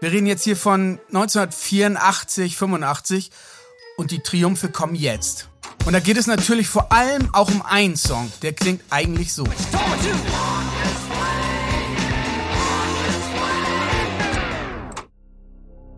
Wir 0.00 0.12
reden 0.12 0.26
jetzt 0.26 0.44
hier 0.44 0.56
von 0.56 0.98
1984, 1.08 2.56
85 2.56 3.30
und 3.96 4.10
die 4.10 4.20
Triumphe 4.20 4.68
kommen 4.68 4.94
jetzt. 4.94 5.48
Und 5.84 5.94
da 5.94 6.00
geht 6.00 6.16
es 6.16 6.26
natürlich 6.26 6.68
vor 6.68 6.92
allem 6.92 7.28
auch 7.34 7.48
um 7.48 7.62
einen 7.62 7.96
Song, 7.96 8.30
der 8.42 8.52
klingt 8.52 8.82
eigentlich 8.90 9.32
so. 9.32 9.44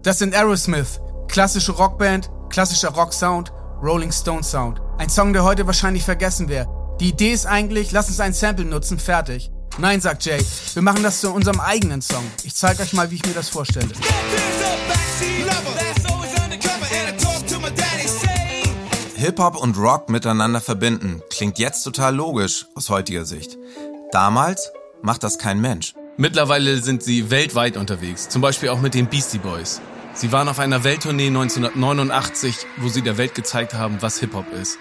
Das 0.03 0.19
sind 0.19 0.35
Aerosmith, 0.35 1.00
klassische 1.29 1.73
Rockband, 1.73 2.31
klassischer 2.50 2.91
Rocksound, 2.91 3.53
Rolling 3.83 4.12
Stone 4.12 4.43
Sound. 4.43 4.81
Ein 4.99 5.11
Song, 5.11 5.33
der 5.33 5.45
heute 5.45 5.67
wahrscheinlich 5.67 6.05
vergessen 6.05 6.49
wäre. 6.49 6.67
Die 7.00 7.09
Idee 7.09 7.33
ist 7.33 7.47
eigentlich, 7.47 7.91
lass 7.93 8.09
uns 8.09 8.21
ein 8.21 8.33
Sample 8.33 8.64
nutzen, 8.64 8.99
fertig. 8.99 9.50
Nein, 9.79 10.00
sagt 10.00 10.25
Jay, 10.25 10.43
wir 10.75 10.83
machen 10.83 11.03
das 11.03 11.21
zu 11.21 11.33
unserem 11.33 11.61
eigenen 11.61 12.00
Song. 12.00 12.25
Ich 12.45 12.55
zeige 12.55 12.83
euch 12.83 12.93
mal, 12.93 13.11
wie 13.11 13.17
ich 13.17 13.26
mir 13.26 13.35
das 13.35 13.49
vorstelle. 13.49 13.88
Hip-Hop 19.25 19.57
und 19.57 19.78
Rock 19.78 20.11
miteinander 20.11 20.61
verbinden 20.61 21.23
klingt 21.31 21.59
jetzt 21.59 21.83
total 21.83 22.14
logisch 22.14 22.66
aus 22.75 22.90
heutiger 22.90 23.25
Sicht. 23.25 23.57
Damals 24.12 24.71
macht 25.00 25.23
das 25.23 25.38
kein 25.38 25.62
Mensch. 25.62 25.95
Mittlerweile 26.19 26.83
sind 26.83 27.02
sie 27.02 27.31
weltweit 27.31 27.78
unterwegs, 27.78 28.28
zum 28.28 28.43
Beispiel 28.43 28.69
auch 28.69 28.83
mit 28.83 28.93
den 28.93 29.07
Beastie 29.07 29.38
Boys. 29.38 29.81
Sie 30.12 30.31
waren 30.31 30.47
auf 30.47 30.59
einer 30.59 30.85
Welttournee 30.85 31.28
1989, 31.28 32.66
wo 32.76 32.88
sie 32.88 33.00
der 33.00 33.16
Welt 33.16 33.35
gezeigt 33.35 33.73
haben, 33.73 33.97
was 34.02 34.19
Hip-Hop 34.19 34.52
ist. 34.52 34.76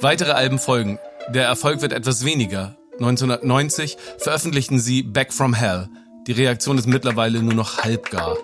Weitere 0.00 0.32
Alben 0.32 0.58
folgen. 0.58 0.98
Der 1.28 1.46
Erfolg 1.46 1.82
wird 1.82 1.92
etwas 1.92 2.24
weniger. 2.24 2.76
1990 2.94 3.96
veröffentlichten 4.18 4.80
sie 4.80 5.04
Back 5.04 5.32
from 5.32 5.54
Hell. 5.54 5.88
Die 6.26 6.32
Reaktion 6.32 6.78
ist 6.78 6.88
mittlerweile 6.88 7.40
nur 7.44 7.54
noch 7.54 7.84
halbgar. 7.84 8.38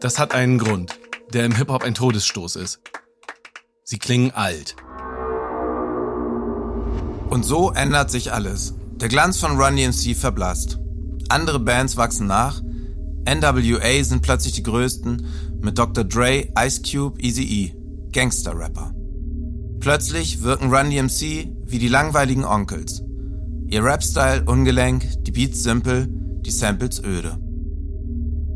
Das 0.00 0.18
hat 0.18 0.34
einen 0.34 0.58
Grund, 0.58 0.98
der 1.32 1.46
im 1.46 1.54
Hip-Hop 1.54 1.84
ein 1.84 1.94
Todesstoß 1.94 2.56
ist. 2.56 2.80
Sie 3.84 3.98
klingen 3.98 4.30
alt. 4.30 4.76
Und 7.30 7.44
so 7.44 7.72
ändert 7.72 8.10
sich 8.12 8.32
alles. 8.32 8.74
Der 8.96 9.08
Glanz 9.08 9.38
von 9.38 9.60
Run 9.60 9.76
DMC 9.76 10.14
verblasst. 10.14 10.78
Andere 11.28 11.58
Bands 11.58 11.96
wachsen 11.96 12.28
nach. 12.28 12.62
NWA 13.28 14.04
sind 14.04 14.22
plötzlich 14.22 14.54
die 14.54 14.62
größten 14.62 15.26
mit 15.60 15.78
Dr. 15.78 16.04
Dre, 16.04 16.48
Ice 16.56 16.82
Cube, 16.82 17.20
Eazy-E, 17.20 17.72
Gangster-Rapper. 18.12 18.92
Plötzlich 19.80 20.42
wirken 20.42 20.72
Run 20.72 20.90
DMC 20.90 21.50
wie 21.66 21.78
die 21.78 21.88
langweiligen 21.88 22.44
Onkels. 22.44 23.02
Ihr 23.66 23.82
Rap-Style 23.82 24.44
ungelenk, 24.44 25.24
die 25.24 25.32
Beats 25.32 25.62
simpel, 25.62 26.06
die 26.08 26.50
Samples 26.52 27.02
öde. 27.02 27.38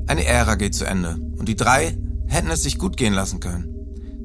Eine 0.06 0.25
Ära 0.25 0.54
geht 0.54 0.75
zu 0.75 0.85
Ende 0.85 1.18
und 1.37 1.49
die 1.49 1.56
drei 1.56 1.99
hätten 2.28 2.50
es 2.50 2.62
sich 2.62 2.78
gut 2.78 2.97
gehen 2.97 3.14
lassen 3.14 3.40
können 3.40 3.75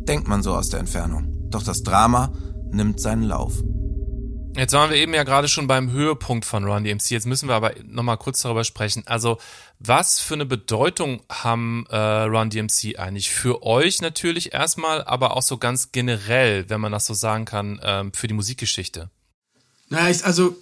denkt 0.07 0.27
man 0.27 0.43
so 0.43 0.53
aus 0.53 0.69
der 0.69 0.79
Entfernung. 0.79 1.49
Doch 1.49 1.63
das 1.63 1.83
Drama 1.83 2.33
nimmt 2.71 2.99
seinen 2.99 3.23
Lauf. 3.23 3.61
Jetzt 4.55 4.73
waren 4.73 4.89
wir 4.89 4.97
eben 4.97 5.13
ja 5.13 5.23
gerade 5.23 5.47
schon 5.47 5.67
beim 5.67 5.91
Höhepunkt 5.91 6.43
von 6.43 6.65
Run 6.65 6.83
DMC. 6.83 7.11
Jetzt 7.11 7.25
müssen 7.25 7.47
wir 7.47 7.55
aber 7.55 7.73
nochmal 7.85 8.17
kurz 8.17 8.41
darüber 8.41 8.65
sprechen. 8.65 9.03
Also, 9.05 9.37
was 9.79 10.19
für 10.19 10.33
eine 10.33 10.45
Bedeutung 10.45 11.21
haben 11.29 11.85
äh, 11.89 11.95
Run 11.95 12.49
DMC 12.49 12.99
eigentlich 12.99 13.29
für 13.29 13.63
euch 13.63 14.01
natürlich 14.01 14.53
erstmal, 14.53 15.05
aber 15.05 15.37
auch 15.37 15.41
so 15.41 15.57
ganz 15.57 15.93
generell, 15.93 16.69
wenn 16.69 16.81
man 16.81 16.91
das 16.91 17.05
so 17.05 17.13
sagen 17.13 17.45
kann, 17.45 17.79
ähm, 17.81 18.11
für 18.13 18.27
die 18.27 18.33
Musikgeschichte? 18.33 19.09
Naja, 19.89 20.09
ich, 20.09 20.25
also 20.25 20.57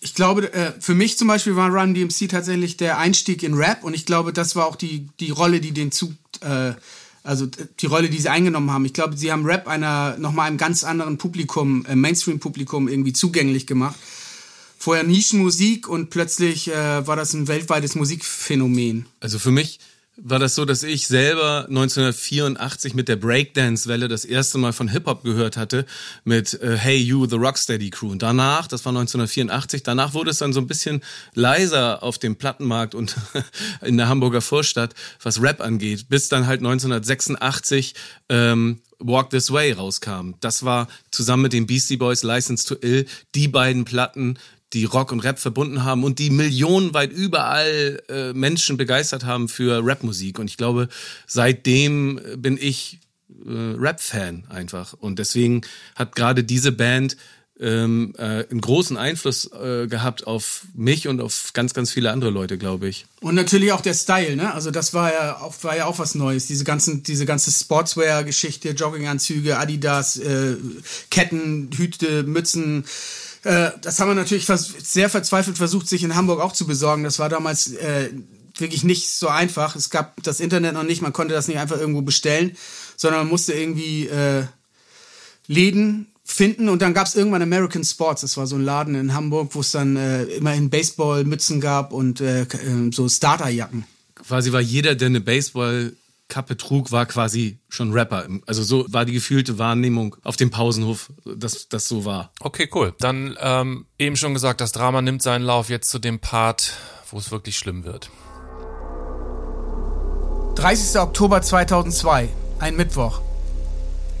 ich 0.00 0.14
glaube, 0.14 0.52
äh, 0.52 0.72
für 0.78 0.94
mich 0.94 1.18
zum 1.18 1.26
Beispiel 1.26 1.56
war 1.56 1.70
Run 1.70 1.94
DMC 1.94 2.28
tatsächlich 2.28 2.76
der 2.76 2.98
Einstieg 2.98 3.42
in 3.42 3.54
Rap 3.54 3.82
und 3.82 3.94
ich 3.94 4.06
glaube, 4.06 4.32
das 4.32 4.54
war 4.54 4.66
auch 4.66 4.76
die, 4.76 5.08
die 5.18 5.30
Rolle, 5.30 5.60
die 5.60 5.72
den 5.72 5.90
Zug 5.90 6.12
äh, 6.42 6.72
also 7.22 7.46
die 7.46 7.86
Rolle, 7.86 8.08
die 8.08 8.18
sie 8.18 8.28
eingenommen 8.28 8.70
haben. 8.70 8.84
Ich 8.84 8.92
glaube, 8.92 9.16
sie 9.16 9.30
haben 9.30 9.44
Rap 9.46 9.68
einer 9.68 10.16
nochmal 10.18 10.48
einem 10.48 10.56
ganz 10.56 10.84
anderen 10.84 11.18
Publikum, 11.18 11.84
äh, 11.86 11.94
Mainstream-Publikum 11.94 12.88
irgendwie 12.88 13.12
zugänglich 13.12 13.66
gemacht. 13.66 13.96
Vorher 14.78 15.04
Nischenmusik 15.04 15.88
und 15.88 16.10
plötzlich 16.10 16.68
äh, 16.68 17.06
war 17.06 17.14
das 17.14 17.34
ein 17.34 17.46
weltweites 17.46 17.94
Musikphänomen. 17.94 19.06
Also 19.20 19.38
für 19.38 19.52
mich 19.52 19.78
war 20.24 20.38
das 20.38 20.54
so, 20.54 20.64
dass 20.64 20.84
ich 20.84 21.08
selber 21.08 21.66
1984 21.68 22.94
mit 22.94 23.08
der 23.08 23.16
Breakdance-Welle 23.16 24.06
das 24.06 24.24
erste 24.24 24.56
Mal 24.56 24.72
von 24.72 24.88
Hip-Hop 24.88 25.24
gehört 25.24 25.56
hatte 25.56 25.84
mit 26.24 26.54
äh, 26.62 26.76
Hey 26.76 26.96
You, 26.96 27.26
The 27.26 27.36
Rocksteady 27.36 27.90
Crew. 27.90 28.10
Und 28.10 28.22
danach, 28.22 28.68
das 28.68 28.84
war 28.84 28.90
1984, 28.90 29.82
danach 29.82 30.14
wurde 30.14 30.30
es 30.30 30.38
dann 30.38 30.52
so 30.52 30.60
ein 30.60 30.68
bisschen 30.68 31.02
leiser 31.34 32.04
auf 32.04 32.18
dem 32.18 32.36
Plattenmarkt 32.36 32.94
und 32.94 33.16
in 33.82 33.96
der 33.96 34.08
Hamburger 34.08 34.40
Vorstadt, 34.40 34.94
was 35.22 35.42
Rap 35.42 35.60
angeht, 35.60 36.08
bis 36.08 36.28
dann 36.28 36.46
halt 36.46 36.60
1986 36.60 37.94
ähm, 38.28 38.80
Walk 39.00 39.30
This 39.30 39.50
Way 39.50 39.72
rauskam. 39.72 40.34
Das 40.40 40.64
war 40.64 40.86
zusammen 41.10 41.42
mit 41.42 41.52
den 41.52 41.66
Beastie 41.66 41.96
Boys 41.96 42.22
License 42.22 42.64
to 42.64 42.76
Ill 42.80 43.06
die 43.34 43.48
beiden 43.48 43.84
Platten, 43.84 44.38
die 44.72 44.84
Rock 44.84 45.12
und 45.12 45.20
Rap 45.20 45.38
verbunden 45.38 45.84
haben 45.84 46.04
und 46.04 46.18
die 46.18 46.30
millionenweit 46.30 47.12
überall 47.12 48.02
äh, 48.08 48.32
Menschen 48.32 48.76
begeistert 48.76 49.24
haben 49.24 49.48
für 49.48 49.80
Rapmusik. 49.84 50.38
Und 50.38 50.48
ich 50.48 50.56
glaube, 50.56 50.88
seitdem 51.26 52.20
bin 52.36 52.58
ich 52.60 53.00
äh, 53.44 53.50
Rap-Fan 53.50 54.44
einfach. 54.48 54.94
Und 54.94 55.18
deswegen 55.18 55.62
hat 55.94 56.16
gerade 56.16 56.44
diese 56.44 56.72
Band 56.72 57.16
ähm, 57.60 58.14
äh, 58.18 58.44
einen 58.50 58.60
großen 58.60 58.96
Einfluss 58.96 59.50
äh, 59.52 59.86
gehabt 59.86 60.26
auf 60.26 60.62
mich 60.74 61.06
und 61.06 61.20
auf 61.20 61.52
ganz, 61.52 61.74
ganz 61.74 61.92
viele 61.92 62.10
andere 62.10 62.30
Leute, 62.30 62.58
glaube 62.58 62.88
ich. 62.88 63.06
Und 63.20 63.36
natürlich 63.36 63.72
auch 63.72 63.80
der 63.80 63.94
Style, 63.94 64.36
ne? 64.36 64.52
Also 64.52 64.70
das 64.70 64.94
war 64.94 65.12
ja 65.12 65.36
auch, 65.40 65.54
war 65.62 65.76
ja 65.76 65.86
auch 65.86 65.98
was 65.98 66.14
Neues. 66.14 66.46
Diese 66.46 66.64
ganzen, 66.64 67.02
diese 67.02 67.24
ganze 67.24 67.52
Sportswear-Geschichte, 67.52 68.70
Jogginganzüge, 68.70 69.58
Adidas, 69.58 70.16
äh, 70.16 70.56
Ketten, 71.10 71.70
Hüte, 71.76 72.24
Mützen, 72.24 72.84
äh, 73.44 73.70
das 73.80 73.98
haben 73.98 74.08
wir 74.08 74.14
natürlich 74.14 74.46
sehr 74.46 75.08
verzweifelt 75.08 75.56
versucht, 75.56 75.88
sich 75.88 76.04
in 76.04 76.14
Hamburg 76.14 76.40
auch 76.40 76.52
zu 76.52 76.66
besorgen. 76.66 77.02
Das 77.02 77.18
war 77.18 77.28
damals 77.28 77.72
äh, 77.72 78.10
wirklich 78.56 78.84
nicht 78.84 79.10
so 79.10 79.28
einfach. 79.28 79.76
Es 79.76 79.90
gab 79.90 80.22
das 80.22 80.40
Internet 80.40 80.74
noch 80.74 80.84
nicht, 80.84 81.02
man 81.02 81.12
konnte 81.12 81.34
das 81.34 81.48
nicht 81.48 81.58
einfach 81.58 81.78
irgendwo 81.78 82.02
bestellen, 82.02 82.56
sondern 82.96 83.22
man 83.22 83.28
musste 83.28 83.52
irgendwie 83.52 84.06
äh, 84.06 84.44
Läden 85.46 86.06
finden 86.24 86.68
und 86.68 86.82
dann 86.82 86.94
gab 86.94 87.06
es 87.06 87.16
irgendwann 87.16 87.42
American 87.42 87.84
Sports. 87.84 88.20
Das 88.20 88.36
war 88.36 88.46
so 88.46 88.56
ein 88.56 88.64
Laden 88.64 88.94
in 88.94 89.14
Hamburg, 89.14 89.54
wo 89.54 89.60
es 89.60 89.72
dann 89.72 89.96
äh, 89.96 90.24
immerhin 90.24 90.70
Baseballmützen 90.70 91.60
gab 91.60 91.92
und 91.92 92.20
äh, 92.20 92.42
äh 92.42 92.46
so 92.92 93.08
Starterjacken. 93.08 93.84
Quasi 94.14 94.52
war 94.52 94.60
jeder, 94.60 94.94
der 94.94 95.06
eine 95.06 95.20
Baseball 95.20 95.94
Kappe 96.32 96.56
trug, 96.56 96.92
war 96.92 97.04
quasi 97.04 97.58
schon 97.68 97.92
Rapper. 97.92 98.26
Also 98.46 98.62
so 98.62 98.86
war 98.88 99.04
die 99.04 99.12
gefühlte 99.12 99.58
Wahrnehmung 99.58 100.16
auf 100.24 100.36
dem 100.36 100.50
Pausenhof, 100.50 101.12
dass 101.26 101.68
das 101.68 101.86
so 101.86 102.06
war. 102.06 102.32
Okay, 102.40 102.70
cool. 102.74 102.94
Dann 103.00 103.36
ähm, 103.38 103.84
eben 103.98 104.16
schon 104.16 104.32
gesagt, 104.32 104.62
das 104.62 104.72
Drama 104.72 105.02
nimmt 105.02 105.22
seinen 105.22 105.42
Lauf 105.42 105.68
jetzt 105.68 105.90
zu 105.90 105.98
dem 105.98 106.20
Part, 106.20 106.72
wo 107.10 107.18
es 107.18 107.30
wirklich 107.30 107.58
schlimm 107.58 107.84
wird. 107.84 108.08
30. 110.54 110.98
Oktober 111.00 111.42
2002, 111.42 112.30
ein 112.60 112.76
Mittwoch. 112.76 113.20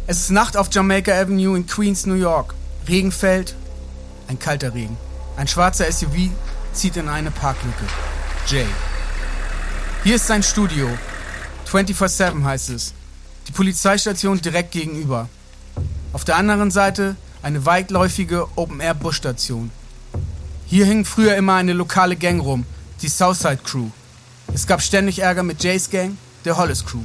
Es 0.06 0.20
ist 0.20 0.30
Nacht 0.30 0.58
auf 0.58 0.68
Jamaica 0.70 1.18
Avenue 1.18 1.56
in 1.56 1.66
Queens, 1.66 2.04
New 2.04 2.14
York. 2.14 2.54
Regen 2.88 3.10
fällt, 3.10 3.54
ein 4.28 4.38
kalter 4.38 4.74
Regen. 4.74 4.98
Ein 5.38 5.48
schwarzer 5.48 5.90
SUV 5.90 6.28
zieht 6.74 6.98
in 6.98 7.08
eine 7.08 7.30
Parklücke. 7.30 7.86
Jay. 8.48 8.66
Hier 10.04 10.16
ist 10.16 10.26
sein 10.26 10.42
Studio, 10.42 10.90
24-7 11.72 12.44
heißt 12.44 12.70
es. 12.70 12.92
Die 13.48 13.52
Polizeistation 13.52 14.40
direkt 14.40 14.72
gegenüber. 14.72 15.28
Auf 16.12 16.24
der 16.24 16.36
anderen 16.36 16.70
Seite 16.70 17.16
eine 17.42 17.64
weitläufige 17.64 18.46
Open-Air-Busstation. 18.56 19.70
Hier 20.66 20.86
hing 20.86 21.04
früher 21.04 21.34
immer 21.36 21.54
eine 21.54 21.72
lokale 21.72 22.16
Gang 22.16 22.42
rum, 22.42 22.64
die 23.00 23.08
Southside 23.08 23.60
Crew. 23.64 23.88
Es 24.52 24.66
gab 24.66 24.82
ständig 24.82 25.20
Ärger 25.20 25.42
mit 25.42 25.62
Jays 25.64 25.88
Gang, 25.90 26.18
der 26.44 26.56
Hollis 26.56 26.84
Crew. 26.84 27.00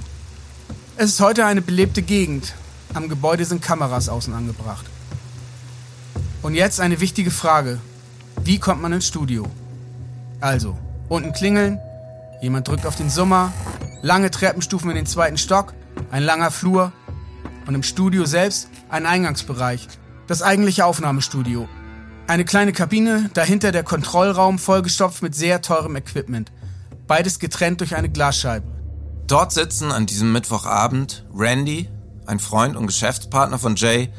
Es 0.98 1.12
ist 1.12 1.22
heute 1.22 1.46
eine 1.46 1.62
belebte 1.62 2.02
Gegend. 2.02 2.54
Am 2.94 3.08
Gebäude 3.08 3.46
sind 3.46 3.62
Kameras 3.62 4.10
außen 4.10 4.34
angebracht. 4.34 4.86
Und 6.42 6.56
jetzt 6.56 6.80
eine 6.82 7.00
wichtige 7.00 7.32
Frage. 7.32 7.80
Wie 8.44 8.60
kommt 8.60 8.82
man 8.82 8.94
ins 8.94 9.08
Studio? 9.08 9.46
Also, 10.40 10.78
unten 11.10 11.34
klingeln, 11.34 11.80
jemand 12.42 12.68
drückt 12.68 12.86
auf 12.86 12.96
den 12.96 13.10
Summer, 13.10 13.52
lange 14.08 14.32
Treppenstufen 14.32 14.90
in 14.90 14.96
den 14.96 15.06
zweiten 15.06 15.38
Stock, 15.38 15.74
ein 16.12 16.24
langer 16.24 16.50
Flur 16.50 16.94
und 17.68 17.76
im 17.76 17.84
Studio 17.84 18.26
selbst 18.26 18.70
ein 18.88 19.06
Eingangsbereich, 19.06 19.90
das 20.28 20.42
eigentliche 20.42 20.86
Aufnahmestudio. 20.86 21.68
Eine 22.26 22.46
kleine 22.46 22.72
Kabine, 22.72 23.30
dahinter 23.34 23.74
der 23.74 23.84
Kontrollraum 23.84 24.60
vollgestopft 24.60 25.22
mit 25.22 25.36
sehr 25.36 25.62
teurem 25.62 25.98
Equipment. 25.98 26.54
Beides 27.06 27.38
getrennt 27.38 27.82
durch 27.82 27.96
eine 27.96 28.10
Glasscheibe. 28.10 28.66
Dort 29.28 29.52
sitzen 29.52 29.92
an 29.92 30.06
diesem 30.06 30.32
Mittwochabend 30.32 31.26
Randy, 31.34 31.90
ein 32.26 32.40
Freund 32.40 32.78
und 32.78 32.88
Geschäftspartner 32.88 33.60
von 33.60 33.76
Jay, 33.76 34.10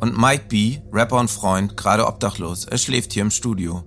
und 0.00 0.18
Mike 0.18 0.44
B., 0.48 0.80
Rapper 0.92 1.18
und 1.18 1.30
Freund, 1.30 1.78
gerade 1.78 2.06
obdachlos. 2.06 2.66
Er 2.66 2.76
schläft 2.76 3.14
hier 3.14 3.22
im 3.22 3.30
Studio. 3.30 3.84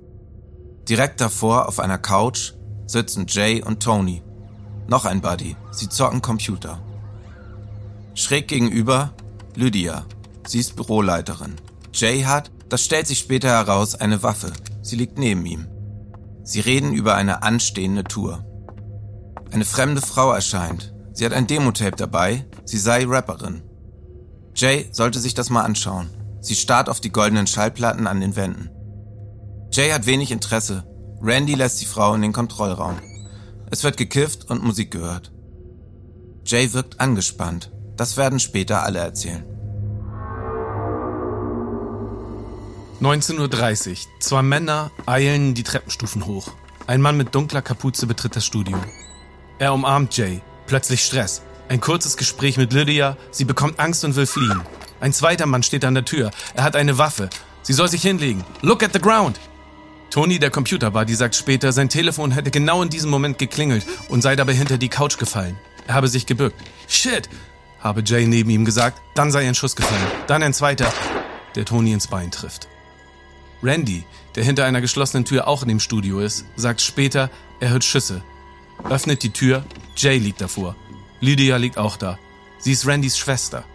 Direkt 0.89 1.21
davor 1.21 1.67
auf 1.67 1.79
einer 1.79 1.99
Couch 1.99 2.53
sitzen 2.87 3.27
Jay 3.27 3.61
und 3.61 3.83
Tony. 3.83 4.22
Noch 4.87 5.05
ein 5.05 5.21
Buddy. 5.21 5.55
Sie 5.71 5.89
zocken 5.89 6.21
Computer. 6.21 6.81
Schräg 8.15 8.47
gegenüber 8.47 9.13
Lydia. 9.55 10.05
Sie 10.45 10.59
ist 10.59 10.75
Büroleiterin. 10.75 11.55
Jay 11.93 12.23
hat, 12.23 12.51
das 12.69 12.83
stellt 12.83 13.07
sich 13.07 13.19
später 13.19 13.49
heraus, 13.49 13.95
eine 13.95 14.23
Waffe. 14.23 14.51
Sie 14.81 14.95
liegt 14.95 15.17
neben 15.17 15.45
ihm. 15.45 15.67
Sie 16.43 16.59
reden 16.59 16.93
über 16.93 17.15
eine 17.15 17.43
anstehende 17.43 18.03
Tour. 18.03 18.45
Eine 19.51 19.65
fremde 19.65 20.01
Frau 20.01 20.31
erscheint. 20.31 20.93
Sie 21.13 21.25
hat 21.25 21.33
ein 21.33 21.47
Demotape 21.47 21.95
dabei. 21.95 22.45
Sie 22.65 22.77
sei 22.77 23.05
Rapperin. 23.05 23.61
Jay 24.55 24.89
sollte 24.91 25.19
sich 25.19 25.33
das 25.33 25.49
mal 25.49 25.61
anschauen. 25.61 26.09
Sie 26.41 26.55
starrt 26.55 26.89
auf 26.89 26.99
die 26.99 27.11
goldenen 27.11 27.47
Schallplatten 27.47 28.07
an 28.07 28.19
den 28.19 28.35
Wänden. 28.35 28.69
Jay 29.71 29.91
hat 29.91 30.05
wenig 30.05 30.31
Interesse. 30.31 30.83
Randy 31.21 31.55
lässt 31.55 31.79
die 31.81 31.85
Frau 31.85 32.13
in 32.13 32.21
den 32.21 32.33
Kontrollraum. 32.33 32.99
Es 33.73 33.83
wird 33.83 33.97
gekifft 33.97 34.51
und 34.51 34.63
Musik 34.63 34.91
gehört. 34.91 35.31
Jay 36.45 36.73
wirkt 36.73 36.99
angespannt. 36.99 37.71
Das 37.97 38.17
werden 38.17 38.39
später 38.39 38.83
alle 38.83 38.99
erzählen. 38.99 39.43
19.30 43.01 43.89
Uhr. 43.89 43.97
Zwei 44.19 44.43
Männer 44.43 44.91
eilen 45.07 45.55
die 45.55 45.63
Treppenstufen 45.63 46.27
hoch. 46.27 46.51
Ein 46.85 47.01
Mann 47.01 47.17
mit 47.17 47.33
dunkler 47.33 47.63
Kapuze 47.63 48.05
betritt 48.05 48.35
das 48.35 48.45
Studio. 48.45 48.77
Er 49.57 49.73
umarmt 49.73 50.15
Jay. 50.15 50.43
Plötzlich 50.67 51.03
Stress. 51.03 51.41
Ein 51.67 51.81
kurzes 51.81 52.15
Gespräch 52.15 52.57
mit 52.57 52.73
Lydia. 52.73 53.17
Sie 53.31 53.43
bekommt 53.43 53.79
Angst 53.79 54.05
und 54.05 54.15
will 54.15 54.27
fliehen. 54.27 54.61
Ein 54.99 55.13
zweiter 55.13 55.47
Mann 55.47 55.63
steht 55.63 55.83
an 55.83 55.95
der 55.95 56.05
Tür. 56.05 56.29
Er 56.53 56.63
hat 56.63 56.75
eine 56.75 56.99
Waffe. 56.99 57.31
Sie 57.63 57.73
soll 57.73 57.87
sich 57.87 58.03
hinlegen. 58.03 58.45
Look 58.61 58.83
at 58.83 58.93
the 58.93 59.01
ground. 59.01 59.39
Tony, 60.13 60.37
der 60.37 60.51
Computerbuddy, 60.51 61.15
sagt 61.15 61.33
später, 61.33 61.71
sein 61.71 61.89
Telefon 61.89 62.29
hätte 62.29 62.51
genau 62.51 62.83
in 62.83 62.89
diesem 62.91 63.09
Moment 63.09 63.39
geklingelt 63.39 63.83
und 64.09 64.21
sei 64.21 64.35
dabei 64.35 64.53
hinter 64.53 64.77
die 64.77 64.87
Couch 64.87 65.17
gefallen. 65.17 65.57
Er 65.87 65.95
habe 65.95 66.07
sich 66.07 66.27
gebückt. 66.27 66.55
Shit, 66.87 67.29
habe 67.79 68.03
Jay 68.05 68.27
neben 68.27 68.51
ihm 68.51 68.63
gesagt. 68.63 69.01
Dann 69.15 69.31
sei 69.31 69.47
ein 69.47 69.55
Schuss 69.55 69.75
gefallen. 69.75 70.05
Dann 70.27 70.43
ein 70.43 70.53
zweiter, 70.53 70.93
der 71.55 71.65
Tony 71.65 71.93
ins 71.93 72.05
Bein 72.05 72.29
trifft. 72.29 72.67
Randy, 73.63 74.03
der 74.35 74.43
hinter 74.43 74.65
einer 74.65 74.81
geschlossenen 74.81 75.25
Tür 75.25 75.47
auch 75.47 75.63
in 75.63 75.69
dem 75.69 75.79
Studio 75.79 76.19
ist, 76.19 76.45
sagt 76.57 76.81
später, 76.81 77.31
er 77.59 77.71
hört 77.71 77.83
Schüsse. 77.83 78.21
Öffnet 78.87 79.23
die 79.23 79.33
Tür, 79.33 79.65
Jay 79.97 80.19
liegt 80.19 80.41
davor. 80.41 80.75
Lydia 81.21 81.57
liegt 81.57 81.79
auch 81.79 81.97
da. 81.97 82.19
Sie 82.59 82.73
ist 82.73 82.85
Randys 82.85 83.17
Schwester. 83.17 83.65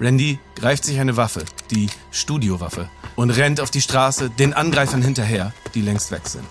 Randy 0.00 0.40
greift 0.56 0.84
sich 0.84 0.98
eine 0.98 1.16
Waffe, 1.16 1.44
die 1.70 1.90
Studiowaffe, 2.10 2.90
und 3.16 3.30
rennt 3.30 3.60
auf 3.60 3.70
die 3.70 3.80
Straße 3.80 4.30
den 4.30 4.52
Angreifern 4.52 5.02
hinterher, 5.02 5.52
die 5.74 5.82
längst 5.82 6.10
weg 6.10 6.26
sind. 6.26 6.46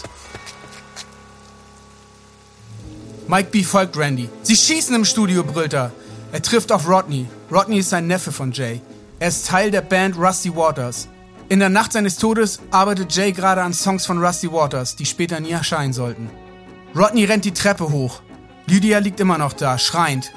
Mike 3.28 3.50
B. 3.52 3.64
folgt 3.64 3.98
Randy. 3.98 4.30
Sie 4.42 4.56
schießen 4.56 4.96
im 4.96 5.06
Studio, 5.06 5.44
brüllt 5.44 5.74
er. 5.74 5.92
Er 6.32 6.42
trifft 6.42 6.72
auf 6.72 6.88
Rodney. 6.88 7.28
Rodney 7.52 7.80
ist 7.80 7.94
ein 7.94 8.08
Neffe 8.08 8.32
von 8.32 8.52
Jay. 8.52 8.82
Er 9.20 9.30
ist 9.30 9.48
Teil 9.48 9.72
der 9.72 9.82
Band 9.82 10.18
Rusty 10.18 10.54
Waters. 10.56 11.08
In 11.50 11.60
der 11.60 11.70
Nacht 11.70 11.94
seines 11.94 12.18
Todes 12.18 12.60
arbeitet 12.72 13.16
Jay 13.16 13.32
gerade 13.32 13.62
an 13.62 13.74
Songs 13.74 14.06
von 14.06 14.24
Rusty 14.24 14.52
Waters, 14.52 14.96
die 14.96 15.06
später 15.06 15.40
nie 15.40 15.52
erscheinen 15.52 15.94
sollten. 15.94 16.30
Rodney 16.96 17.26
rennt 17.26 17.46
die 17.46 17.54
Treppe 17.54 17.92
hoch. 17.92 18.22
Lydia 18.66 19.00
liegt 19.00 19.20
immer 19.20 19.38
noch 19.38 19.54
da, 19.54 19.78
schreiend. 19.78 20.32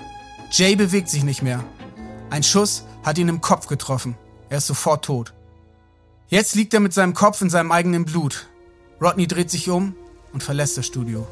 Jay 0.50 0.76
bewegt 0.76 1.08
sich 1.08 1.24
nicht 1.24 1.42
mehr. 1.42 1.64
Ein 2.30 2.42
Schuss 2.42 2.84
hat 3.04 3.18
ihn 3.18 3.28
im 3.28 3.40
Kopf 3.40 3.66
getroffen. 3.66 4.16
Er 4.48 4.58
ist 4.58 4.66
sofort 4.66 5.04
tot. 5.04 5.32
Jetzt 6.28 6.56
liegt 6.56 6.74
er 6.74 6.80
mit 6.80 6.92
seinem 6.92 7.14
Kopf 7.14 7.40
in 7.40 7.50
seinem 7.50 7.70
eigenen 7.70 8.04
Blut. 8.04 8.46
Rodney 9.00 9.28
dreht 9.28 9.48
sich 9.48 9.70
um 9.70 9.94
und 10.32 10.42
verlässt 10.42 10.76
das 10.76 10.86
Studio. 10.86 11.24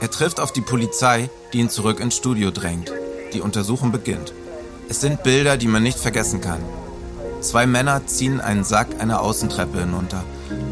Er 0.00 0.10
trifft 0.10 0.38
auf 0.38 0.52
die 0.52 0.60
Polizei, 0.60 1.30
die 1.52 1.60
ihn 1.60 1.70
zurück 1.70 1.98
ins 1.98 2.16
Studio 2.16 2.50
drängt. 2.50 2.92
Die 3.32 3.40
Untersuchung 3.40 3.90
beginnt. 3.90 4.34
Es 4.90 5.00
sind 5.00 5.22
Bilder, 5.22 5.56
die 5.56 5.68
man 5.68 5.82
nicht 5.82 5.98
vergessen 5.98 6.42
kann. 6.42 6.60
Zwei 7.40 7.66
Männer 7.66 8.06
ziehen 8.06 8.40
einen 8.40 8.64
Sack 8.64 8.88
einer 9.00 9.22
Außentreppe 9.22 9.80
hinunter. 9.80 10.22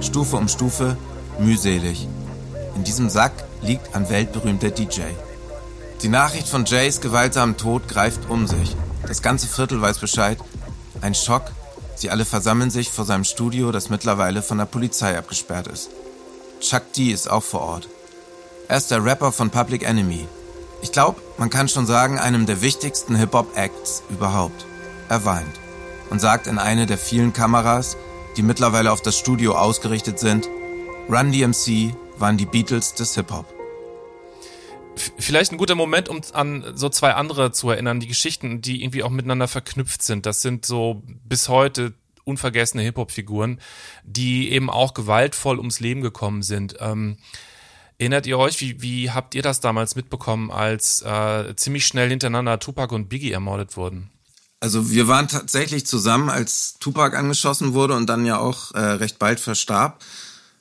Stufe 0.02 0.36
um 0.36 0.48
Stufe, 0.48 0.98
mühselig. 1.38 2.06
In 2.76 2.84
diesem 2.84 3.08
Sack 3.08 3.32
liegt 3.62 3.94
ein 3.94 4.10
weltberühmter 4.10 4.70
DJ. 4.70 5.02
Die 6.02 6.08
Nachricht 6.08 6.48
von 6.48 6.66
Jays 6.66 7.00
gewaltsamen 7.00 7.56
Tod 7.56 7.88
greift 7.88 8.28
um 8.28 8.46
sich. 8.46 8.76
Das 9.06 9.22
ganze 9.22 9.46
Viertel 9.46 9.80
weiß 9.80 9.98
Bescheid. 9.98 10.36
Ein 11.00 11.14
Schock. 11.14 11.44
Sie 12.00 12.08
alle 12.08 12.24
versammeln 12.24 12.70
sich 12.70 12.90
vor 12.90 13.04
seinem 13.04 13.24
Studio, 13.24 13.72
das 13.72 13.90
mittlerweile 13.90 14.40
von 14.40 14.56
der 14.56 14.64
Polizei 14.64 15.18
abgesperrt 15.18 15.66
ist. 15.66 15.90
Chuck 16.60 16.94
D 16.94 17.10
ist 17.10 17.30
auch 17.30 17.42
vor 17.42 17.60
Ort. 17.60 17.88
Er 18.68 18.78
ist 18.78 18.90
der 18.90 19.04
Rapper 19.04 19.32
von 19.32 19.50
Public 19.50 19.82
Enemy. 19.82 20.26
Ich 20.80 20.92
glaube, 20.92 21.20
man 21.36 21.50
kann 21.50 21.68
schon 21.68 21.84
sagen, 21.84 22.18
einem 22.18 22.46
der 22.46 22.62
wichtigsten 22.62 23.16
Hip-Hop-Acts 23.16 24.02
überhaupt. 24.08 24.64
Er 25.10 25.26
weint 25.26 25.60
und 26.08 26.22
sagt 26.22 26.46
in 26.46 26.58
eine 26.58 26.86
der 26.86 26.96
vielen 26.96 27.34
Kameras, 27.34 27.98
die 28.38 28.42
mittlerweile 28.42 28.92
auf 28.92 29.02
das 29.02 29.18
Studio 29.18 29.54
ausgerichtet 29.54 30.18
sind, 30.18 30.48
Run 31.10 31.32
DMC 31.32 31.94
waren 32.16 32.38
die 32.38 32.46
Beatles 32.46 32.94
des 32.94 33.14
Hip-Hop. 33.14 33.59
Vielleicht 35.18 35.52
ein 35.52 35.58
guter 35.58 35.74
Moment, 35.74 36.08
um 36.08 36.20
an 36.32 36.72
so 36.74 36.88
zwei 36.88 37.14
andere 37.14 37.52
zu 37.52 37.70
erinnern, 37.70 38.00
die 38.00 38.06
Geschichten, 38.06 38.60
die 38.60 38.82
irgendwie 38.82 39.02
auch 39.02 39.10
miteinander 39.10 39.48
verknüpft 39.48 40.02
sind. 40.02 40.26
Das 40.26 40.42
sind 40.42 40.66
so 40.66 41.02
bis 41.24 41.48
heute 41.48 41.94
unvergessene 42.24 42.82
Hip-Hop-Figuren, 42.82 43.60
die 44.04 44.50
eben 44.50 44.70
auch 44.70 44.94
gewaltvoll 44.94 45.58
ums 45.58 45.80
Leben 45.80 46.00
gekommen 46.00 46.42
sind. 46.42 46.76
Ähm, 46.80 47.16
erinnert 47.98 48.26
ihr 48.26 48.38
euch, 48.38 48.60
wie, 48.60 48.82
wie 48.82 49.10
habt 49.10 49.34
ihr 49.34 49.42
das 49.42 49.60
damals 49.60 49.96
mitbekommen, 49.96 50.50
als 50.50 51.02
äh, 51.02 51.54
ziemlich 51.56 51.86
schnell 51.86 52.08
hintereinander 52.08 52.58
Tupac 52.58 52.94
und 52.94 53.08
Biggie 53.08 53.32
ermordet 53.32 53.76
wurden? 53.76 54.10
Also 54.60 54.90
wir 54.90 55.08
waren 55.08 55.28
tatsächlich 55.28 55.86
zusammen, 55.86 56.28
als 56.28 56.76
Tupac 56.80 57.16
angeschossen 57.16 57.72
wurde 57.72 57.94
und 57.94 58.06
dann 58.06 58.26
ja 58.26 58.38
auch 58.38 58.72
äh, 58.72 58.78
recht 58.78 59.18
bald 59.18 59.40
verstarb. 59.40 60.02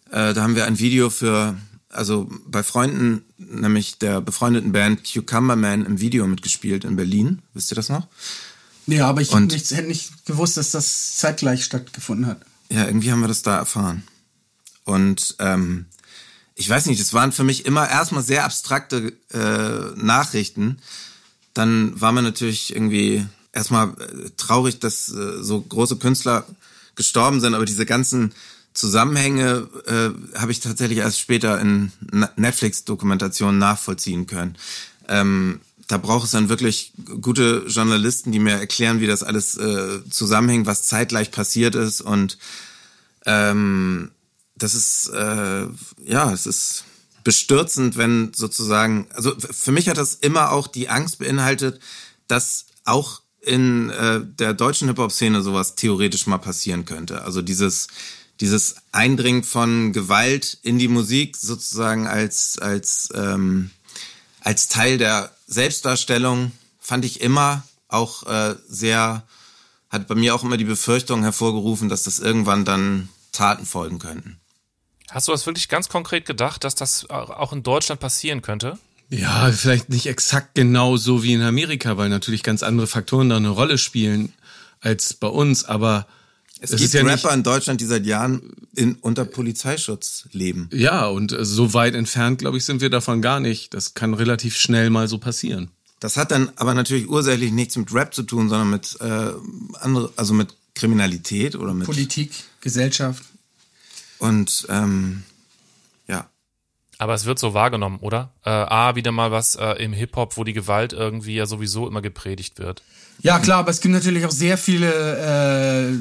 Äh, 0.10 0.34
da 0.34 0.42
haben 0.42 0.56
wir 0.56 0.66
ein 0.66 0.80
Video 0.80 1.10
für 1.10 1.58
also 1.90 2.30
bei 2.46 2.64
Freunden, 2.64 3.24
nämlich 3.38 3.98
der 3.98 4.22
befreundeten 4.22 4.72
Band 4.72 5.02
Cucumber 5.04 5.56
Man 5.56 5.86
im 5.86 6.00
Video 6.00 6.28
mitgespielt 6.28 6.84
in 6.84 6.96
Berlin. 6.96 7.42
Wisst 7.54 7.72
ihr 7.72 7.76
das 7.76 7.90
noch? 7.90 8.08
Ja, 8.88 9.08
aber 9.08 9.22
ich 9.22 9.32
und, 9.32 9.52
nicht, 9.52 9.72
hätte 9.72 9.88
nicht 9.88 10.26
gewusst, 10.26 10.58
dass 10.58 10.72
das 10.72 11.18
zeitgleich 11.18 11.64
stattgefunden 11.64 12.28
hat. 12.28 12.42
Ja, 12.72 12.86
irgendwie 12.86 13.12
haben 13.12 13.22
wir 13.22 13.28
das 13.28 13.42
da 13.42 13.58
erfahren. 13.58 14.04
Und 14.84 15.36
ähm, 15.40 15.86
ich 16.56 16.70
weiß 16.70 16.88
nicht, 16.88 17.00
das 17.00 17.14
waren 17.14 17.32
für 17.32 17.44
mich 17.44 17.66
immer 17.66 17.88
erstmal 17.90 18.24
sehr 18.24 18.46
abstrakte 18.46 19.14
äh, 19.32 19.96
Nachrichten. 19.96 20.80
Dann 21.54 22.00
war 22.00 22.12
man 22.12 22.24
natürlich 22.24 22.74
irgendwie 22.76 23.26
erstmal 23.54 23.90
äh, 23.90 24.30
traurig, 24.38 24.80
dass 24.80 25.10
äh, 25.10 25.44
so 25.44 25.62
große 25.62 25.98
Künstler 25.98 26.46
gestorben 26.96 27.40
sind, 27.40 27.54
aber 27.54 27.66
diese 27.66 27.86
ganzen 27.86 28.34
Zusammenhänge 28.74 29.68
äh, 29.88 30.38
habe 30.38 30.52
ich 30.52 30.60
tatsächlich 30.60 31.00
erst 31.00 31.20
später 31.20 31.60
in 31.60 31.92
Netflix-Dokumentationen 32.36 33.58
nachvollziehen 33.58 34.28
können. 34.28 34.56
Ähm, 35.08 35.62
da 35.88 35.98
braucht 35.98 36.26
es 36.26 36.32
dann 36.32 36.50
wirklich 36.50 36.94
gute 37.20 37.66
Journalisten, 37.68 38.32
die 38.32 38.40
mir 38.40 38.54
erklären, 38.54 39.02
wie 39.02 39.08
das 39.08 39.24
alles 39.24 39.58
äh, 39.58 40.08
zusammenhängt, 40.10 40.68
was 40.68 40.84
zeitgleich 40.84 41.32
passiert 41.32 41.74
ist. 41.74 42.02
Und 42.02 42.38
ähm, 43.26 44.12
das 44.56 44.76
ist, 44.76 45.10
äh, 45.10 45.66
ja, 46.06 46.32
es 46.32 46.46
ist 46.46 46.84
bestürzend, 47.24 47.98
wenn 47.98 48.34
sozusagen, 48.36 49.08
also 49.14 49.34
für 49.40 49.72
mich 49.72 49.90
hat 49.90 49.98
das 49.98 50.14
immer 50.14 50.52
auch 50.52 50.68
die 50.68 50.90
Angst 50.90 51.20
beinhaltet, 51.20 51.80
dass 52.28 52.68
auch 52.86 53.22
in 53.42 53.90
äh, 53.90 54.22
der 54.24 54.54
deutschen 54.54 54.90
Hip-Hop-Szene 54.90 55.42
sowas 55.42 55.76
theoretisch 55.76 56.28
mal 56.28 56.38
passieren 56.38 56.86
könnte. 56.86 57.24
Also 57.24 57.42
dieses 57.42 57.88
dieses 58.42 58.76
Eindringen 58.92 59.44
von 59.44 59.92
Gewalt 59.94 60.58
in 60.64 60.80
die 60.80 60.88
Musik 60.88 61.36
sozusagen 61.36 62.08
als, 62.08 62.58
als, 62.58 63.10
ähm, 63.14 63.72
als 64.42 64.68
Teil 64.68 64.98
der 64.98 65.32
Selbstdarstellung 65.48 66.52
fand 66.80 67.06
ich 67.06 67.22
immer 67.22 67.64
auch 67.88 68.24
äh, 68.28 68.56
sehr, 68.68 69.24
hat 69.90 70.08
bei 70.08 70.16
mir 70.16 70.36
auch 70.36 70.44
immer 70.44 70.58
die 70.58 70.64
Befürchtung 70.64 71.24
hervorgerufen, 71.24 71.90
dass 71.90 72.04
das 72.04 72.20
irgendwann 72.20 72.66
dann 72.66 73.10
Taten 73.32 73.66
folgen 73.66 74.00
könnten. 74.00 74.40
Hast 75.12 75.28
du 75.28 75.32
das 75.32 75.46
wirklich 75.46 75.70
ganz 75.70 75.90
konkret 75.90 76.26
gedacht, 76.26 76.64
dass 76.64 76.76
das 76.76 77.10
auch 77.10 77.52
in 77.52 77.64
Deutschland 77.64 78.00
passieren 78.00 78.42
könnte? 78.42 78.78
Ja, 79.10 79.52
vielleicht 79.52 79.90
nicht 79.90 80.06
exakt 80.06 80.54
genau 80.54 80.98
so 80.98 81.24
wie 81.24 81.34
in 81.34 81.42
Amerika, 81.42 81.98
weil 81.98 82.10
natürlich 82.10 82.44
ganz 82.44 82.62
andere 82.62 82.86
Faktoren 82.86 83.30
da 83.30 83.38
eine 83.38 83.50
Rolle 83.50 83.80
spielen 83.80 84.34
als 84.82 85.16
bei 85.16 85.28
uns, 85.28 85.66
aber 85.66 86.06
es, 86.62 86.72
es 86.72 86.82
gibt 86.82 86.94
ja 86.94 87.04
Rapper 87.04 87.34
in 87.34 87.44
Deutschland, 87.44 87.82
die 87.82 87.86
seit 87.86 88.06
Jahren 88.06 88.54
in, 88.76 88.96
unter 88.96 89.26
Polizeischutz 89.26 90.28
leben. 90.32 90.70
Ja, 90.74 91.08
und 91.08 91.36
so 91.40 91.74
weit 91.74 91.96
entfernt, 91.96 92.40
glaube 92.40 92.58
ich, 92.58 92.66
sind 92.66 92.82
wir 92.82 92.90
davon 92.90 93.22
gar 93.22 93.40
nicht. 93.40 93.74
Das 93.74 93.94
kann 93.94 94.14
relativ 94.14 94.58
schnell 94.58 94.90
mal 94.90 95.08
so 95.08 95.18
passieren. 95.18 95.72
Das 96.00 96.18
hat 96.18 96.32
dann 96.32 96.52
aber 96.56 96.74
natürlich 96.74 97.10
ursächlich 97.10 97.52
nichts 97.52 97.76
mit 97.78 97.94
Rap 97.94 98.14
zu 98.14 98.24
tun, 98.24 98.50
sondern 98.50 98.70
mit 98.70 98.98
äh, 99.02 99.32
andere, 99.80 100.12
also 100.16 100.34
mit 100.34 100.56
Kriminalität 100.76 101.56
oder 101.56 101.74
mit 101.74 101.86
Politik, 101.86 102.32
Gesellschaft. 102.62 103.24
Und 104.18 104.68
ähm. 104.70 105.24
Aber 107.00 107.14
es 107.14 107.26
wird 107.26 107.40
so 107.40 107.54
wahrgenommen, 107.54 108.00
oder? 108.02 108.34
Äh, 108.44 108.50
A, 108.50 108.96
wieder 108.96 109.14
mal 109.14 109.32
was 109.32 109.56
äh, 109.56 109.72
im 109.84 109.94
Hip-Hop, 109.94 110.36
wo 110.36 110.44
die 110.44 110.52
Gewalt 110.52 110.92
irgendwie 110.92 111.34
ja 111.34 111.46
sowieso 111.46 111.88
immer 111.88 112.02
gepredigt 112.02 112.60
wird. 112.60 112.84
Ja, 113.22 113.40
klar, 113.40 113.60
aber 113.60 113.72
es 113.72 113.80
gibt 113.80 113.94
natürlich 113.94 114.26
auch 114.26 114.32
sehr 114.32 114.58
viele 114.58 114.92
äh, 114.92 115.92
äh, 115.92 115.98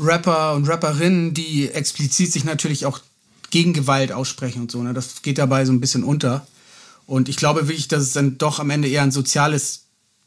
Rapper 0.00 0.54
und 0.54 0.66
Rapperinnen, 0.66 1.34
die 1.34 1.70
explizit 1.70 2.32
sich 2.32 2.44
natürlich 2.44 2.86
auch 2.86 3.00
gegen 3.50 3.74
Gewalt 3.74 4.12
aussprechen 4.12 4.62
und 4.62 4.70
so. 4.70 4.82
Ne? 4.82 4.94
Das 4.94 5.20
geht 5.20 5.36
dabei 5.36 5.66
so 5.66 5.72
ein 5.72 5.80
bisschen 5.80 6.04
unter. 6.04 6.46
Und 7.06 7.28
ich 7.28 7.36
glaube 7.36 7.68
wirklich, 7.68 7.88
dass 7.88 8.02
es 8.02 8.12
dann 8.14 8.38
doch 8.38 8.60
am 8.60 8.70
Ende 8.70 8.88
eher 8.88 9.02
ein 9.02 9.12
soziales 9.12 9.82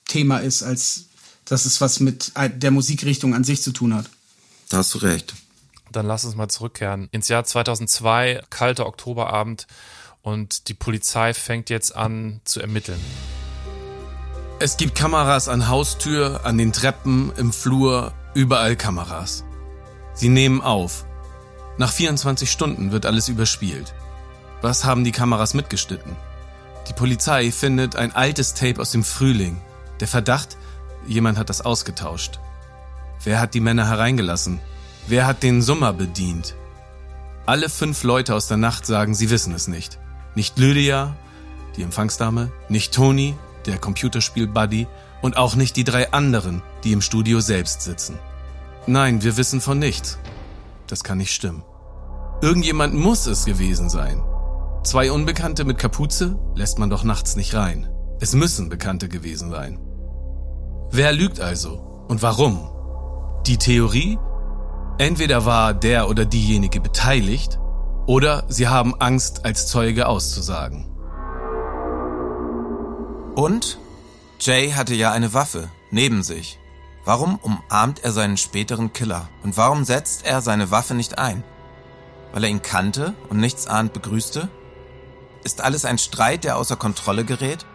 Thema 0.08 0.38
ist, 0.38 0.62
als 0.62 1.06
dass 1.46 1.66
es 1.66 1.82
was 1.82 2.00
mit 2.00 2.34
der 2.36 2.70
Musikrichtung 2.70 3.34
an 3.34 3.44
sich 3.44 3.64
zu 3.64 3.72
tun 3.72 3.96
hat. 3.96 4.12
Da 4.70 4.78
hast 4.78 4.94
du 4.94 5.00
recht. 5.00 5.34
Dann 5.96 6.08
lass 6.08 6.26
uns 6.26 6.36
mal 6.36 6.50
zurückkehren. 6.50 7.08
Ins 7.12 7.30
Jahr 7.30 7.46
2002, 7.46 8.42
kalter 8.50 8.86
Oktoberabend 8.86 9.66
und 10.22 10.68
die 10.68 10.74
Polizei 10.74 11.34
fängt 11.34 11.70
jetzt 11.70 11.96
an 11.96 12.42
zu 12.44 12.60
ermitteln. 12.60 13.00
Es 14.60 14.76
gibt 14.76 14.96
Kameras 14.96 15.48
an 15.48 15.70
Haustür, 15.70 16.42
an 16.44 16.58
den 16.58 16.74
Treppen, 16.74 17.32
im 17.38 17.54
Flur, 17.54 18.14
überall 18.34 18.76
Kameras. 18.76 19.46
Sie 20.14 20.28
nehmen 20.28 20.60
auf. 20.62 21.06
Nach 21.78 21.94
24 21.94 22.52
Stunden 22.52 22.92
wird 22.92 23.06
alles 23.06 23.30
überspielt. 23.30 23.94
Was 24.62 24.84
haben 24.84 25.06
die 25.06 25.14
Kameras 25.14 25.54
mitgeschnitten? 25.54 26.18
Die 26.90 26.94
Polizei 26.94 27.52
findet 27.52 27.96
ein 27.96 28.14
altes 28.14 28.54
Tape 28.54 28.82
aus 28.82 28.92
dem 28.92 29.06
Frühling. 29.06 29.62
Der 30.02 30.10
Verdacht, 30.10 30.58
jemand 31.08 31.38
hat 31.38 31.50
das 31.50 31.62
ausgetauscht. 31.62 32.40
Wer 33.24 33.40
hat 33.40 33.54
die 33.54 33.62
Männer 33.62 33.88
hereingelassen? 33.88 34.60
Wer 35.08 35.28
hat 35.28 35.44
den 35.44 35.62
Summer 35.62 35.94
bedient? 35.94 36.56
Alle 37.46 37.70
fünf 37.70 38.02
Leute 38.04 38.34
aus 38.34 38.48
der 38.48 38.58
Nacht 38.58 38.88
sagen, 38.88 39.14
sie 39.14 39.30
wissen 39.30 39.54
es 39.54 39.68
nicht. 39.68 40.00
Nicht 40.34 40.58
Lydia, 40.58 41.16
die 41.76 41.84
Empfangsdame, 41.84 42.52
nicht 42.70 42.92
Tony, 42.92 43.36
der 43.68 43.78
Computerspiel-Buddy 43.78 44.88
und 45.22 45.38
auch 45.38 45.56
nicht 45.56 45.76
die 45.76 45.84
drei 45.84 46.12
anderen, 46.12 46.64
die 46.84 46.92
im 46.92 47.02
Studio 47.02 47.40
selbst 47.40 47.82
sitzen. 47.82 48.18
Nein, 48.88 49.22
wir 49.22 49.38
wissen 49.38 49.62
von 49.62 49.78
nichts. 49.78 50.18
Das 50.88 51.04
kann 51.04 51.20
nicht 51.20 51.34
stimmen. 51.34 51.64
Irgendjemand 52.42 52.96
muss 52.96 53.28
es 53.28 53.46
gewesen 53.46 53.90
sein. 53.90 54.24
Zwei 54.84 55.12
Unbekannte 55.12 55.66
mit 55.66 55.78
Kapuze 55.78 56.38
lässt 56.56 56.80
man 56.80 56.90
doch 56.90 57.04
nachts 57.04 57.36
nicht 57.36 57.54
rein. 57.54 57.90
Es 58.20 58.34
müssen 58.34 58.70
Bekannte 58.70 59.08
gewesen 59.08 59.52
sein. 59.52 59.80
Wer 60.92 61.12
lügt 61.12 61.40
also 61.40 62.06
und 62.08 62.22
warum? 62.24 62.72
Die 63.46 63.58
Theorie, 63.58 64.18
Entweder 64.98 65.46
war 65.46 65.74
der 65.74 66.08
oder 66.10 66.26
diejenige 66.26 66.80
beteiligt, 66.80 67.60
oder 68.06 68.46
sie 68.48 68.68
haben 68.68 68.96
Angst, 69.02 69.44
als 69.44 69.68
Zeuge 69.68 70.08
auszusagen. 70.08 70.86
Und 73.36 73.78
Jay 74.40 74.72
hatte 74.72 74.94
ja 74.94 75.12
eine 75.12 75.34
Waffe 75.34 75.70
neben 75.92 76.24
sich. 76.24 76.60
Warum 77.04 77.36
umarmt 77.36 78.04
er 78.04 78.12
seinen 78.12 78.38
späteren 78.38 78.94
Killer? 78.94 79.28
Und 79.44 79.58
warum 79.58 79.84
setzt 79.84 80.26
er 80.26 80.42
seine 80.42 80.72
Waffe 80.72 80.94
nicht 80.94 81.18
ein? 81.20 81.44
Weil 82.32 82.46
er 82.46 82.50
ihn 82.50 82.62
kannte 82.62 83.14
und 83.30 83.38
nichts 83.38 83.68
ahnt 83.68 83.92
begrüßte? 83.92 84.50
Ist 85.44 85.62
alles 85.62 85.84
ein 85.84 85.98
Streit, 85.98 86.44
der 86.46 86.58
außer 86.58 86.78
Kontrolle 86.78 87.26
gerät? 87.26 87.66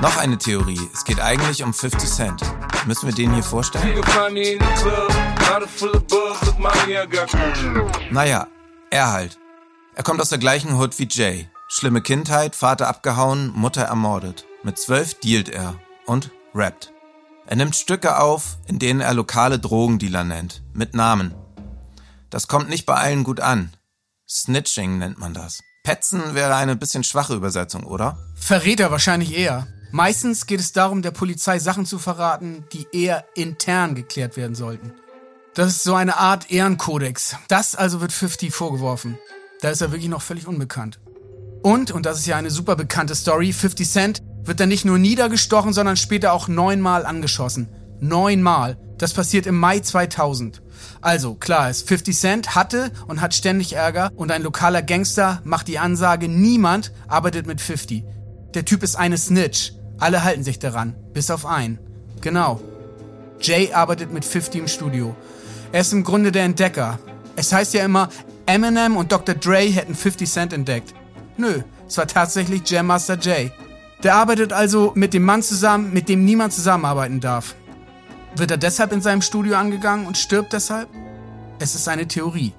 Noch 0.00 0.16
eine 0.16 0.38
Theorie. 0.38 0.80
Es 0.94 1.04
geht 1.04 1.20
eigentlich 1.20 1.62
um 1.62 1.74
50 1.74 2.08
Cent. 2.08 2.42
Müssen 2.86 3.06
wir 3.06 3.14
den 3.14 3.34
hier 3.34 3.42
vorstellen? 3.42 4.02
Naja, 8.10 8.46
er 8.90 9.12
halt. 9.12 9.38
Er 9.94 10.02
kommt 10.02 10.20
aus 10.20 10.30
der 10.30 10.38
gleichen 10.38 10.74
Hood 10.74 10.98
wie 10.98 11.08
Jay. 11.08 11.48
Schlimme 11.68 12.00
Kindheit, 12.00 12.56
Vater 12.56 12.88
abgehauen, 12.88 13.52
Mutter 13.54 13.82
ermordet. 13.82 14.46
Mit 14.62 14.78
zwölf 14.78 15.14
dealt 15.20 15.48
er 15.48 15.74
und 16.06 16.30
rappt. 16.54 16.92
Er 17.46 17.56
nimmt 17.56 17.76
Stücke 17.76 18.18
auf, 18.18 18.58
in 18.66 18.78
denen 18.78 19.00
er 19.00 19.12
lokale 19.12 19.58
Drogendealer 19.58 20.24
nennt, 20.24 20.62
mit 20.72 20.94
Namen. 20.94 21.34
Das 22.30 22.48
kommt 22.48 22.68
nicht 22.68 22.86
bei 22.86 22.94
allen 22.94 23.24
gut 23.24 23.40
an. 23.40 23.76
Snitching 24.28 24.98
nennt 24.98 25.18
man 25.18 25.34
das. 25.34 25.60
Petzen 25.82 26.34
wäre 26.34 26.54
eine 26.54 26.76
bisschen 26.76 27.04
schwache 27.04 27.34
Übersetzung, 27.34 27.84
oder? 27.84 28.18
Verräter 28.36 28.90
wahrscheinlich 28.90 29.36
eher. 29.36 29.66
Meistens 29.92 30.46
geht 30.46 30.60
es 30.60 30.72
darum, 30.72 31.02
der 31.02 31.10
Polizei 31.10 31.58
Sachen 31.58 31.86
zu 31.86 31.98
verraten, 31.98 32.64
die 32.72 32.86
eher 32.92 33.24
intern 33.34 33.94
geklärt 33.94 34.36
werden 34.36 34.54
sollten. 34.54 34.92
Das 35.54 35.68
ist 35.68 35.82
so 35.82 35.94
eine 35.94 36.16
Art 36.18 36.50
Ehrenkodex. 36.50 37.36
Das 37.48 37.74
also 37.74 38.00
wird 38.00 38.12
50 38.12 38.54
vorgeworfen. 38.54 39.18
Da 39.60 39.70
ist 39.70 39.80
er 39.80 39.90
wirklich 39.90 40.08
noch 40.08 40.22
völlig 40.22 40.46
unbekannt. 40.46 41.00
Und, 41.62 41.90
und 41.90 42.06
das 42.06 42.18
ist 42.18 42.26
ja 42.26 42.36
eine 42.36 42.50
super 42.50 42.76
bekannte 42.76 43.14
Story, 43.14 43.52
50 43.52 43.88
Cent 43.88 44.22
wird 44.44 44.60
dann 44.60 44.68
nicht 44.68 44.84
nur 44.84 44.98
niedergestochen, 44.98 45.72
sondern 45.72 45.96
später 45.96 46.32
auch 46.32 46.48
neunmal 46.48 47.04
angeschossen. 47.04 47.68
Neunmal. 48.00 48.78
Das 48.96 49.12
passiert 49.12 49.46
im 49.46 49.58
Mai 49.58 49.80
2000. 49.80 50.62
Also, 51.00 51.34
klar 51.34 51.70
ist, 51.70 51.86
50 51.88 52.16
Cent 52.16 52.54
hatte 52.54 52.90
und 53.06 53.20
hat 53.20 53.34
ständig 53.34 53.74
Ärger 53.74 54.10
und 54.16 54.30
ein 54.30 54.42
lokaler 54.42 54.82
Gangster 54.82 55.40
macht 55.44 55.68
die 55.68 55.78
Ansage, 55.78 56.28
niemand 56.28 56.92
arbeitet 57.08 57.46
mit 57.46 57.60
50. 57.60 58.04
Der 58.54 58.64
Typ 58.64 58.82
ist 58.82 58.96
eine 58.96 59.18
Snitch. 59.18 59.72
Alle 60.00 60.24
halten 60.24 60.42
sich 60.42 60.58
daran, 60.58 60.96
bis 61.12 61.30
auf 61.30 61.46
einen. 61.46 61.78
Genau. 62.22 62.60
Jay 63.40 63.72
arbeitet 63.72 64.12
mit 64.12 64.24
50 64.24 64.62
im 64.62 64.68
Studio. 64.68 65.14
Er 65.72 65.82
ist 65.82 65.92
im 65.92 66.04
Grunde 66.04 66.32
der 66.32 66.44
Entdecker. 66.44 66.98
Es 67.36 67.52
heißt 67.52 67.74
ja 67.74 67.84
immer, 67.84 68.08
Eminem 68.46 68.96
und 68.96 69.12
Dr. 69.12 69.34
Dre 69.34 69.60
hätten 69.60 69.94
50 69.94 70.28
Cent 70.28 70.52
entdeckt. 70.52 70.94
Nö, 71.36 71.62
es 71.86 71.96
war 71.96 72.06
tatsächlich 72.06 72.68
Jam 72.68 72.86
Master 72.86 73.18
Jay. 73.18 73.52
Der 74.02 74.14
arbeitet 74.14 74.52
also 74.52 74.92
mit 74.94 75.14
dem 75.14 75.22
Mann 75.22 75.42
zusammen, 75.42 75.92
mit 75.92 76.08
dem 76.08 76.24
niemand 76.24 76.52
zusammenarbeiten 76.52 77.20
darf. 77.20 77.54
Wird 78.36 78.50
er 78.50 78.56
deshalb 78.56 78.92
in 78.92 79.02
seinem 79.02 79.22
Studio 79.22 79.56
angegangen 79.56 80.06
und 80.06 80.16
stirbt 80.16 80.52
deshalb? 80.52 80.88
Es 81.58 81.74
ist 81.74 81.88
eine 81.88 82.08
Theorie. 82.08 82.52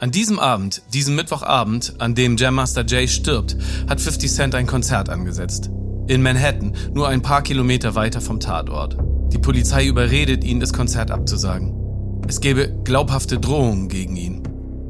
An 0.00 0.10
diesem 0.10 0.38
Abend, 0.38 0.82
diesem 0.92 1.16
Mittwochabend, 1.16 1.96
an 1.98 2.14
dem 2.14 2.36
Jam 2.36 2.54
Master 2.54 2.84
Jay 2.86 3.08
stirbt, 3.08 3.56
hat 3.88 4.00
50 4.00 4.32
Cent 4.32 4.54
ein 4.54 4.66
Konzert 4.66 5.08
angesetzt. 5.08 5.70
In 6.08 6.22
Manhattan, 6.22 6.72
nur 6.94 7.06
ein 7.06 7.20
paar 7.20 7.42
Kilometer 7.42 7.94
weiter 7.94 8.22
vom 8.22 8.40
Tatort. 8.40 8.96
Die 9.30 9.38
Polizei 9.38 9.86
überredet 9.86 10.42
ihn, 10.42 10.58
das 10.58 10.72
Konzert 10.72 11.10
abzusagen. 11.10 12.22
Es 12.26 12.40
gäbe 12.40 12.74
glaubhafte 12.82 13.38
Drohungen 13.38 13.88
gegen 13.88 14.16
ihn. 14.16 14.42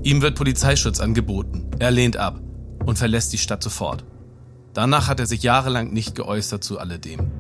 Ihm 0.05 0.23
wird 0.23 0.37
Polizeischutz 0.37 1.01
angeboten. 1.01 1.67
Er 1.81 1.91
lehnt 1.91 2.17
ab 2.17 2.41
und 2.87 2.99
verlässt 2.99 3.33
die 3.33 3.39
Stadt 3.39 3.65
sofort. 3.65 4.05
Danach 4.75 5.09
hat 5.09 5.19
er 5.19 5.27
sich 5.27 5.43
jahrelang 5.43 5.93
nicht 5.93 6.15
geäußert 6.15 6.63
zu 6.63 6.79
alledem. 6.79 7.33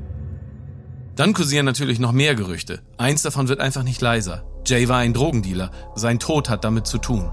Dann 1.14 1.32
kursieren 1.32 1.64
natürlich 1.64 2.00
noch 2.00 2.10
mehr 2.12 2.34
Gerüchte. 2.34 2.80
Eins 2.96 3.22
davon 3.22 3.46
wird 3.46 3.60
einfach 3.60 3.84
nicht 3.84 4.00
leiser. 4.00 4.42
Jay 4.66 4.88
war 4.88 4.98
ein 4.98 5.14
Drogendealer. 5.14 5.70
Sein 5.94 6.18
Tod 6.18 6.50
hat 6.50 6.64
damit 6.64 6.88
zu 6.88 6.98
tun. 6.98 7.30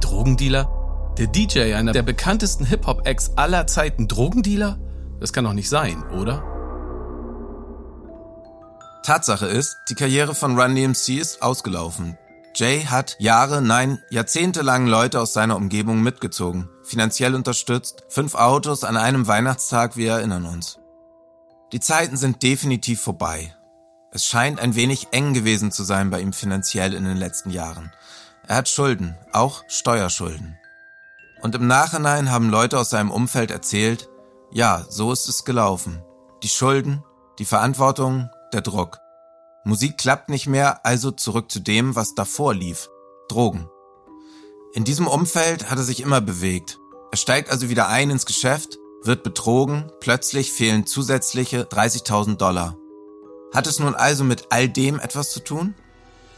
Drogendealer? 0.00 1.14
Der 1.16 1.28
DJ, 1.28 1.74
einer 1.74 1.92
der 1.92 2.02
bekanntesten 2.02 2.64
Hip-Hop-Acts 2.64 3.36
aller 3.36 3.68
Zeiten, 3.68 4.08
Drogendealer? 4.08 4.78
Das 5.22 5.32
kann 5.32 5.44
doch 5.44 5.52
nicht 5.52 5.68
sein, 5.68 6.02
oder? 6.10 6.42
Tatsache 9.04 9.46
ist, 9.46 9.76
die 9.88 9.94
Karriere 9.94 10.34
von 10.34 10.58
Run 10.58 10.74
DMC 10.74 11.20
ist 11.20 11.42
ausgelaufen. 11.42 12.18
Jay 12.56 12.82
hat 12.82 13.14
Jahre, 13.20 13.62
nein, 13.62 14.02
jahrzehntelang 14.10 14.88
Leute 14.88 15.20
aus 15.20 15.32
seiner 15.32 15.54
Umgebung 15.54 16.02
mitgezogen, 16.02 16.68
finanziell 16.82 17.36
unterstützt, 17.36 18.02
fünf 18.08 18.34
Autos 18.34 18.82
an 18.82 18.96
einem 18.96 19.28
Weihnachtstag, 19.28 19.96
wir 19.96 20.10
erinnern 20.10 20.44
uns. 20.44 20.80
Die 21.70 21.78
Zeiten 21.78 22.16
sind 22.16 22.42
definitiv 22.42 23.00
vorbei. 23.00 23.54
Es 24.10 24.26
scheint 24.26 24.58
ein 24.58 24.74
wenig 24.74 25.06
eng 25.12 25.34
gewesen 25.34 25.70
zu 25.70 25.84
sein 25.84 26.10
bei 26.10 26.20
ihm 26.20 26.32
finanziell 26.32 26.94
in 26.94 27.04
den 27.04 27.16
letzten 27.16 27.50
Jahren. 27.50 27.92
Er 28.48 28.56
hat 28.56 28.68
Schulden, 28.68 29.16
auch 29.30 29.62
Steuerschulden. 29.68 30.58
Und 31.42 31.54
im 31.54 31.68
Nachhinein 31.68 32.32
haben 32.32 32.50
Leute 32.50 32.76
aus 32.76 32.90
seinem 32.90 33.12
Umfeld 33.12 33.52
erzählt, 33.52 34.08
ja, 34.52 34.84
so 34.88 35.12
ist 35.12 35.28
es 35.28 35.44
gelaufen. 35.44 36.02
Die 36.42 36.48
Schulden, 36.48 37.02
die 37.38 37.44
Verantwortung, 37.44 38.28
der 38.52 38.60
Druck. 38.60 38.98
Musik 39.64 39.96
klappt 39.96 40.28
nicht 40.28 40.46
mehr, 40.46 40.84
also 40.84 41.10
zurück 41.10 41.50
zu 41.50 41.60
dem, 41.60 41.96
was 41.96 42.14
davor 42.14 42.54
lief. 42.54 42.88
Drogen. 43.28 43.68
In 44.74 44.84
diesem 44.84 45.06
Umfeld 45.06 45.70
hat 45.70 45.78
er 45.78 45.84
sich 45.84 46.00
immer 46.00 46.20
bewegt. 46.20 46.78
Er 47.10 47.16
steigt 47.16 47.50
also 47.50 47.68
wieder 47.68 47.88
ein 47.88 48.10
ins 48.10 48.26
Geschäft, 48.26 48.78
wird 49.02 49.22
betrogen, 49.22 49.90
plötzlich 50.00 50.52
fehlen 50.52 50.86
zusätzliche 50.86 51.62
30.000 51.62 52.36
Dollar. 52.36 52.76
Hat 53.54 53.66
es 53.66 53.78
nun 53.78 53.94
also 53.94 54.24
mit 54.24 54.46
all 54.50 54.68
dem 54.68 54.98
etwas 54.98 55.30
zu 55.30 55.40
tun? 55.40 55.74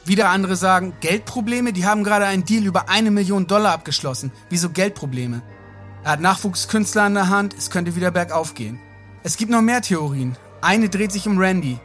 Wieder 0.05 0.29
andere 0.29 0.57
sagen, 0.57 0.95
Geldprobleme, 1.01 1.73
die 1.73 1.87
haben 1.87 2.05
gerade 2.05 2.27
einen 2.27 2.45
Deal 2.45 2.65
über 2.65 2.89
eine 2.89 3.11
Million 3.11 3.47
Dollar 3.47 3.73
abgeschlossen. 3.73 4.33
Wieso 4.51 4.69
Geldprobleme? 4.71 5.43
Er 6.05 6.11
hat 6.11 6.21
Nachwuchskünstler 6.21 7.05
an 7.05 7.15
der 7.15 7.31
Hand, 7.31 7.55
es 7.57 7.71
könnte 7.71 7.97
wieder 7.97 8.11
bergauf 8.11 8.53
gehen. 8.53 8.79
Es 9.23 9.39
gibt 9.39 9.51
noch 9.51 9.63
mehr 9.63 9.81
Theorien. 9.81 10.37
Eine 10.61 10.91
dreht 10.91 11.13
sich 11.13 11.27
um 11.27 11.39
Randy. 11.39 11.79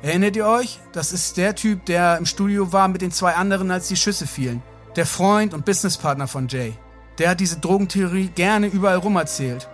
Erinnert 0.00 0.34
ihr 0.34 0.46
euch? 0.46 0.80
Das 0.92 1.12
ist 1.12 1.36
der 1.36 1.54
Typ, 1.54 1.84
der 1.84 2.16
im 2.16 2.24
Studio 2.24 2.72
war 2.72 2.88
mit 2.88 3.02
den 3.02 3.10
zwei 3.12 3.34
anderen, 3.34 3.70
als 3.70 3.88
die 3.88 3.96
Schüsse 3.96 4.26
fielen. 4.26 4.62
Der 4.96 5.04
Freund 5.04 5.52
und 5.52 5.66
Businesspartner 5.66 6.26
von 6.26 6.48
Jay. 6.48 6.72
der 7.18 7.30
hat 7.30 7.40
diese 7.40 7.58
Drogentheorie 7.58 8.28
gerne 8.28 8.66
überall 8.66 8.96
rum 8.96 9.16
erzählt. 9.16 9.68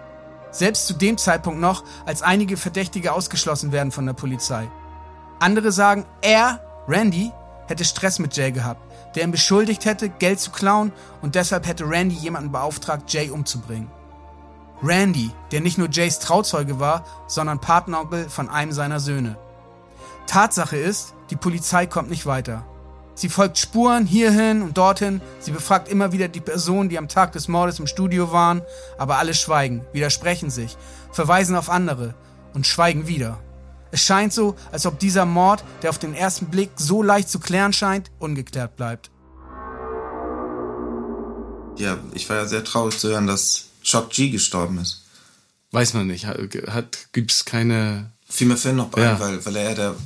Selbst 0.50 0.86
zu 0.88 0.94
dem 0.94 1.16
Zeitpunkt 1.16 1.60
noch, 1.60 1.84
als 2.04 2.22
einige 2.22 2.56
Verdächtige 2.56 3.12
ausgeschlossen 3.12 3.70
werden 3.70 3.92
von 3.92 4.06
der 4.06 4.12
Polizei. 4.14 4.68
Andere 5.38 5.72
sagen, 5.72 6.06
er, 6.22 6.60
Randy, 6.88 7.32
hätte 7.72 7.84
Stress 7.84 8.18
mit 8.18 8.36
Jay 8.36 8.52
gehabt, 8.52 8.80
der 9.16 9.24
ihn 9.24 9.32
beschuldigt 9.32 9.84
hätte, 9.84 10.08
Geld 10.08 10.40
zu 10.40 10.50
klauen 10.50 10.92
und 11.20 11.34
deshalb 11.34 11.66
hätte 11.66 11.88
Randy 11.88 12.14
jemanden 12.14 12.52
beauftragt, 12.52 13.12
Jay 13.12 13.30
umzubringen. 13.30 13.90
Randy, 14.82 15.30
der 15.52 15.60
nicht 15.60 15.78
nur 15.78 15.88
Jays 15.90 16.18
Trauzeuge 16.18 16.80
war, 16.80 17.04
sondern 17.28 17.60
Patenonkel 17.60 18.28
von 18.28 18.48
einem 18.48 18.72
seiner 18.72 19.00
Söhne. 19.00 19.38
Tatsache 20.26 20.76
ist, 20.76 21.14
die 21.30 21.36
Polizei 21.36 21.86
kommt 21.86 22.10
nicht 22.10 22.26
weiter. 22.26 22.64
Sie 23.14 23.28
folgt 23.28 23.58
Spuren 23.58 24.06
hierhin 24.06 24.62
und 24.62 24.78
dorthin, 24.78 25.20
sie 25.38 25.50
befragt 25.50 25.88
immer 25.88 26.12
wieder 26.12 26.28
die 26.28 26.40
Personen, 26.40 26.88
die 26.88 26.98
am 26.98 27.08
Tag 27.08 27.32
des 27.32 27.46
Mordes 27.46 27.78
im 27.78 27.86
Studio 27.86 28.32
waren, 28.32 28.62
aber 28.98 29.18
alle 29.18 29.34
schweigen, 29.34 29.84
widersprechen 29.92 30.50
sich, 30.50 30.76
verweisen 31.10 31.54
auf 31.54 31.68
andere 31.68 32.14
und 32.54 32.66
schweigen 32.66 33.06
wieder. 33.06 33.38
Es 33.92 34.06
scheint 34.06 34.32
so, 34.32 34.56
als 34.72 34.86
ob 34.86 34.98
dieser 34.98 35.26
Mord, 35.26 35.62
der 35.82 35.90
auf 35.90 35.98
den 35.98 36.14
ersten 36.14 36.46
Blick 36.46 36.70
so 36.76 37.02
leicht 37.02 37.28
zu 37.28 37.38
klären 37.38 37.74
scheint, 37.74 38.10
ungeklärt 38.18 38.74
bleibt. 38.76 39.10
Ja, 41.76 41.98
ich 42.14 42.28
war 42.30 42.36
ja 42.36 42.46
sehr 42.46 42.64
traurig 42.64 42.98
zu 42.98 43.10
hören, 43.10 43.26
dass 43.26 43.66
Shock 43.82 44.08
G 44.10 44.30
gestorben 44.30 44.78
ist. 44.78 45.02
Weiß 45.72 45.92
man 45.92 46.06
nicht. 46.06 46.26
Hat, 46.26 47.12
gibt's 47.12 47.44
keine. 47.44 48.10
Fiel 48.28 48.46
mir 48.46 48.56
vorhin 48.56 48.76
noch 48.76 48.88
bei, 48.88 49.02
ja. 49.02 49.20
weil, 49.20 49.44
weil 49.44 49.56
er 49.56 49.74
der 49.74 49.96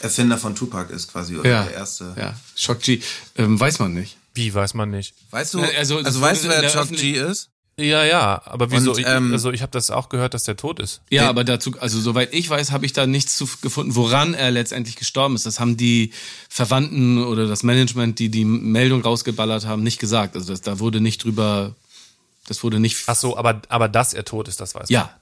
Erfinder 0.00 0.36
von 0.36 0.54
Tupac 0.54 0.92
ist 0.92 1.10
quasi, 1.10 1.36
oder 1.36 1.48
ja. 1.48 1.64
der 1.64 1.74
erste. 1.74 2.14
Ja, 2.18 2.34
Shock 2.54 2.80
G. 2.80 3.00
Ähm, 3.36 3.58
weiß 3.58 3.78
man 3.78 3.94
nicht. 3.94 4.18
Wie 4.34 4.52
weiß 4.52 4.74
man 4.74 4.90
nicht? 4.90 5.14
Weißt 5.30 5.54
du, 5.54 5.62
also, 5.62 5.98
also 5.98 6.20
weißt 6.20 6.44
du, 6.44 6.48
wer 6.48 6.68
Shock 6.68 6.90
G 6.90 7.12
ist? 7.12 7.48
Ja, 7.76 8.04
ja, 8.04 8.40
aber 8.44 8.70
wieso? 8.70 8.92
Und, 8.92 9.04
ähm, 9.06 9.26
ich, 9.28 9.32
also 9.32 9.50
ich 9.50 9.62
habe 9.62 9.72
das 9.72 9.90
auch 9.90 10.08
gehört, 10.08 10.34
dass 10.34 10.44
der 10.44 10.56
tot 10.56 10.78
ist. 10.78 11.02
Ja, 11.10 11.28
aber 11.28 11.42
dazu, 11.42 11.72
also 11.80 12.00
soweit 12.00 12.32
ich 12.32 12.48
weiß, 12.48 12.70
habe 12.70 12.86
ich 12.86 12.92
da 12.92 13.06
nichts 13.06 13.36
zu, 13.36 13.48
gefunden, 13.62 13.96
woran 13.96 14.34
er 14.34 14.52
letztendlich 14.52 14.96
gestorben 14.96 15.34
ist. 15.34 15.44
Das 15.44 15.58
haben 15.58 15.76
die 15.76 16.12
Verwandten 16.48 17.24
oder 17.24 17.48
das 17.48 17.64
Management, 17.64 18.20
die 18.20 18.28
die 18.28 18.44
Meldung 18.44 19.02
rausgeballert 19.02 19.66
haben, 19.66 19.82
nicht 19.82 19.98
gesagt. 19.98 20.36
Also 20.36 20.52
das, 20.52 20.60
da 20.60 20.78
wurde 20.78 21.00
nicht 21.00 21.24
drüber, 21.24 21.74
das 22.46 22.62
wurde 22.62 22.78
nicht. 22.78 22.96
Ach 23.06 23.16
so, 23.16 23.36
aber 23.36 23.62
aber 23.68 23.88
dass 23.88 24.14
er 24.14 24.24
tot 24.24 24.46
ist, 24.46 24.60
das 24.60 24.74
weiß 24.74 24.90
man. 24.90 24.92
Ja. 24.92 25.16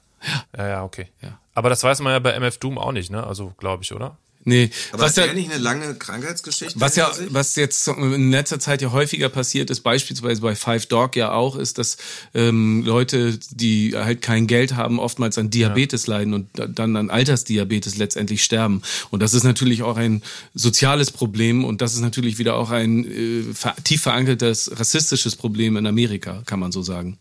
Ja, 0.55 0.67
ja, 0.67 0.83
okay. 0.83 1.07
Ja. 1.21 1.39
Aber 1.53 1.69
das 1.69 1.83
weiß 1.83 1.99
man 2.01 2.13
ja 2.13 2.19
bei 2.19 2.31
MF 2.33 2.57
Doom 2.59 2.77
auch 2.77 2.91
nicht, 2.91 3.11
ne? 3.11 3.25
Also 3.25 3.53
glaube 3.57 3.83
ich, 3.83 3.93
oder? 3.93 4.17
Nee, 4.45 4.71
aber 4.91 5.03
was 5.03 5.15
ja 5.15 5.31
nicht 5.33 5.51
eine 5.51 5.61
lange 5.61 5.95
Krankheitsgeschichte. 5.95 6.79
Was 6.79 6.95
ja, 6.95 7.11
was 7.29 7.55
jetzt 7.55 7.87
in 7.87 8.31
letzter 8.31 8.59
Zeit 8.59 8.81
ja 8.81 8.91
häufiger 8.91 9.29
passiert 9.29 9.69
ist, 9.69 9.81
beispielsweise 9.81 10.41
bei 10.41 10.55
Five 10.55 10.85
Dog 10.87 11.15
ja 11.15 11.31
auch, 11.31 11.55
ist, 11.55 11.77
dass 11.77 11.97
ähm, 12.33 12.83
Leute, 12.85 13.39
die 13.51 13.93
halt 13.95 14.21
kein 14.21 14.47
Geld 14.47 14.75
haben, 14.75 14.99
oftmals 14.99 15.37
an 15.37 15.49
Diabetes 15.49 16.07
ja. 16.07 16.17
leiden 16.17 16.33
und 16.33 16.49
dann 16.53 16.95
an 16.97 17.09
Altersdiabetes 17.09 17.95
letztendlich 17.95 18.43
sterben. 18.43 18.81
Und 19.11 19.21
das 19.21 19.33
ist 19.33 19.43
natürlich 19.43 19.81
auch 19.81 19.95
ein 19.95 20.21
soziales 20.53 21.11
Problem 21.11 21.63
und 21.63 21.81
das 21.81 21.93
ist 21.93 22.01
natürlich 22.01 22.37
wieder 22.37 22.55
auch 22.55 22.71
ein 22.71 23.05
äh, 23.05 23.43
tief 23.83 24.01
verankertes 24.01 24.71
rassistisches 24.77 25.37
Problem 25.37 25.77
in 25.77 25.87
Amerika, 25.87 26.43
kann 26.45 26.59
man 26.59 26.71
so 26.71 26.81
sagen. 26.83 27.17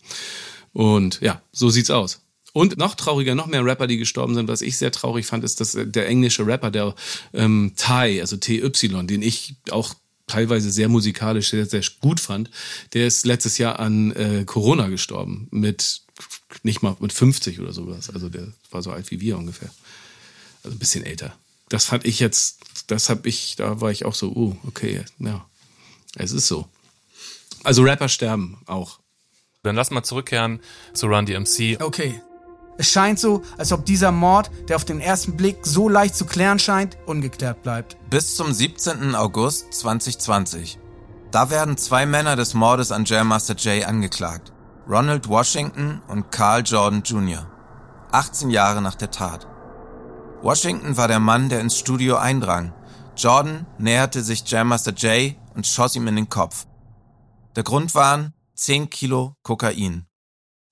Und 0.73 1.21
ja, 1.21 1.41
so 1.53 1.71
sieht's 1.71 1.91
aus. 1.91 2.21
Und 2.53 2.77
noch 2.77 2.95
trauriger, 2.95 3.35
noch 3.35 3.47
mehr 3.47 3.65
Rapper, 3.65 3.87
die 3.87 3.97
gestorben 3.97 4.35
sind. 4.35 4.49
Was 4.49 4.61
ich 4.61 4.77
sehr 4.77 4.93
traurig 4.93 5.27
fand, 5.27 5.43
ist, 5.43 5.61
dass 5.61 5.75
äh, 5.75 5.87
der 5.87 6.07
englische 6.07 6.47
Rapper, 6.47 6.71
der 6.71 6.95
ähm, 7.33 7.73
Ty, 7.77 8.21
also 8.21 8.37
TY, 8.37 8.61
den 9.07 9.23
ich 9.23 9.55
auch 9.71 9.95
teilweise 10.27 10.71
sehr 10.71 10.89
musikalisch 10.89 11.51
sehr, 11.51 11.67
sehr 11.67 11.83
gut 12.01 12.21
fand, 12.21 12.51
der 12.93 13.07
ist 13.07 13.27
letztes 13.27 13.59
Jahr 13.59 13.79
an 13.81 14.13
äh, 14.13 14.45
Corona 14.45 14.89
gestorben. 14.89 15.49
Mit 15.51 16.03
nicht 16.63 16.83
mal 16.83 16.97
mit 17.01 17.13
50 17.13 17.61
oder 17.61 17.73
sowas. 17.73 18.11
Also 18.11 18.29
der 18.29 18.49
war 18.71 18.83
so 18.83 18.91
alt 18.93 19.11
wie 19.11 19.21
wir 19.21 19.39
ungefähr. 19.39 19.71
Also 20.63 20.77
ein 20.77 20.79
bisschen 20.79 21.05
älter. 21.05 21.35
Das 21.69 21.87
fand 21.87 22.05
ich 22.05 22.19
jetzt, 22.19 22.61
das 22.87 23.09
habe 23.09 23.29
ich, 23.29 23.57
da 23.57 23.81
war 23.81 23.91
ich 23.91 24.05
auch 24.05 24.15
so, 24.15 24.31
uh, 24.31 24.57
okay, 24.67 25.05
ja. 25.19 25.47
Es 26.15 26.33
ist 26.33 26.47
so. 26.47 26.69
Also 27.65 27.83
Rapper 27.83 28.09
sterben 28.09 28.59
auch. 28.67 28.99
Dann 29.63 29.77
lass 29.77 29.91
mal 29.91 30.03
zurückkehren 30.03 30.61
zu 30.93 31.07
Run 31.07 31.25
DMC. 31.25 31.81
Okay. 31.81 32.21
Es 32.79 32.89
scheint 32.89 33.19
so, 33.19 33.43
als 33.59 33.73
ob 33.73 33.85
dieser 33.85 34.13
Mord, 34.13 34.51
der 34.69 34.77
auf 34.77 34.85
den 34.85 35.01
ersten 35.01 35.37
Blick 35.37 35.59
so 35.63 35.89
leicht 35.89 36.15
zu 36.15 36.25
klären 36.25 36.59
scheint, 36.59 36.97
ungeklärt 37.07 37.63
bleibt. 37.63 37.97
Bis 38.11 38.35
zum 38.35 38.53
17. 38.53 39.15
August 39.15 39.73
2020. 39.75 40.79
Da 41.31 41.51
werden 41.51 41.77
zwei 41.77 42.07
Männer 42.07 42.37
des 42.37 42.55
Mordes 42.55 42.93
an 42.93 43.05
Jailmaster 43.05 43.55
Jay 43.57 43.85
angeklagt. 43.85 44.53
Ronald 44.89 45.29
Washington 45.29 46.03
und 46.09 46.31
Carl 46.33 46.63
Jordan 46.65 47.03
Jr. 47.03 47.47
18 48.11 48.51
Jahre 48.51 48.83
nach 48.83 48.97
der 48.97 49.11
Tat. 49.11 49.47
Washington 50.43 50.97
war 50.97 51.09
der 51.09 51.21
Mann, 51.21 51.49
der 51.49 51.61
ins 51.61 51.79
Studio 51.79 52.17
eindrang. 52.17 52.75
Jordan 53.17 53.67
näherte 53.79 54.23
sich 54.23 54.43
Jammaster 54.51 54.93
Jay 54.97 55.37
und 55.55 55.67
schoss 55.67 55.95
ihm 55.95 56.09
in 56.09 56.17
den 56.17 56.29
Kopf. 56.29 56.67
Der 57.55 57.63
Grund 57.63 57.95
waren 57.95 58.35
10 58.55 58.91
Kilo 58.91 59.37
Kokain. 59.43 60.07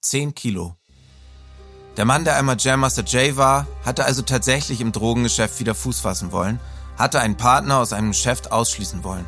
10 0.03 0.35
Kilo. 0.35 0.80
Der 1.97 2.05
Mann, 2.05 2.25
der 2.25 2.37
einmal 2.37 2.57
Jam 2.59 2.81
Master 2.81 3.05
Jay 3.05 3.37
war, 3.37 3.67
hatte 3.85 4.05
also 4.05 4.23
tatsächlich 4.23 4.81
im 4.81 4.93
Drogengeschäft 4.93 5.59
wieder 5.59 5.75
Fuß 5.75 6.01
fassen 6.01 6.33
wollen, 6.33 6.61
hatte 6.97 7.21
einen 7.21 7.37
Partner 7.37 7.79
aus 7.79 7.93
einem 7.93 8.13
Geschäft 8.13 8.53
ausschließen 8.53 9.03
wollen. 9.03 9.27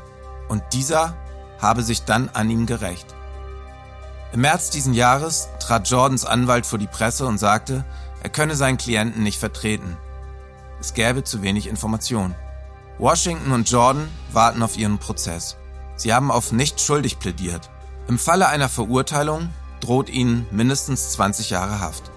Und 0.48 0.62
dieser 0.72 1.16
habe 1.61 1.83
sich 1.83 2.05
dann 2.05 2.29
an 2.31 2.51
ihm 2.51 2.66
gerecht. 2.66 3.14
Im 4.33 4.42
März 4.42 4.70
diesen 4.70 4.94
Jahres 4.94 5.48
trat 5.61 5.88
Jordans 5.88 6.25
Anwalt 6.25 6.66
vor 6.66 6.79
die 6.79 6.87
Presse 6.87 7.27
und 7.27 7.38
sagte, 7.38 7.85
er 8.22 8.31
könne 8.31 8.55
seinen 8.55 8.79
Klienten 8.79 9.22
nicht 9.22 9.38
vertreten. 9.38 9.96
Es 10.81 10.94
gäbe 10.94 11.25
zu 11.25 11.42
wenig 11.42 11.66
Informationen. 11.66 12.35
Washington 12.98 13.53
und 13.53 13.68
Jordan 13.70 14.09
warten 14.33 14.62
auf 14.62 14.77
ihren 14.77 14.98
Prozess. 14.98 15.57
Sie 15.96 16.14
haben 16.14 16.31
auf 16.31 16.53
nicht 16.53 16.81
schuldig 16.81 17.18
plädiert. 17.18 17.68
Im 18.09 18.18
Falle 18.18 18.48
einer 18.48 18.68
Verurteilung 18.68 19.51
droht 19.81 20.09
ihnen 20.09 20.46
mindestens 20.51 21.11
20 21.12 21.51
Jahre 21.51 21.81
Haft. 21.81 22.12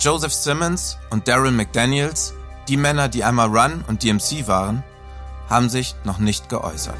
Joseph 0.00 0.32
Simmons 0.32 0.96
und 1.10 1.26
Daryl 1.26 1.50
McDaniels, 1.50 2.32
die 2.68 2.76
Männer, 2.76 3.08
die 3.08 3.24
einmal 3.24 3.48
Run 3.48 3.84
und 3.88 4.04
DMC 4.04 4.46
waren, 4.46 4.84
haben 5.50 5.68
sich 5.68 5.96
noch 6.04 6.18
nicht 6.18 6.48
geäußert. 6.48 6.94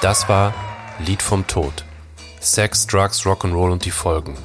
Das 0.00 0.28
war 0.28 0.54
Lied 1.00 1.20
vom 1.20 1.48
Tod. 1.48 1.84
Sex, 2.38 2.86
Drugs, 2.86 3.22
Rock'n'Roll 3.22 3.72
und 3.72 3.84
die 3.84 3.90
Folgen. 3.90 4.38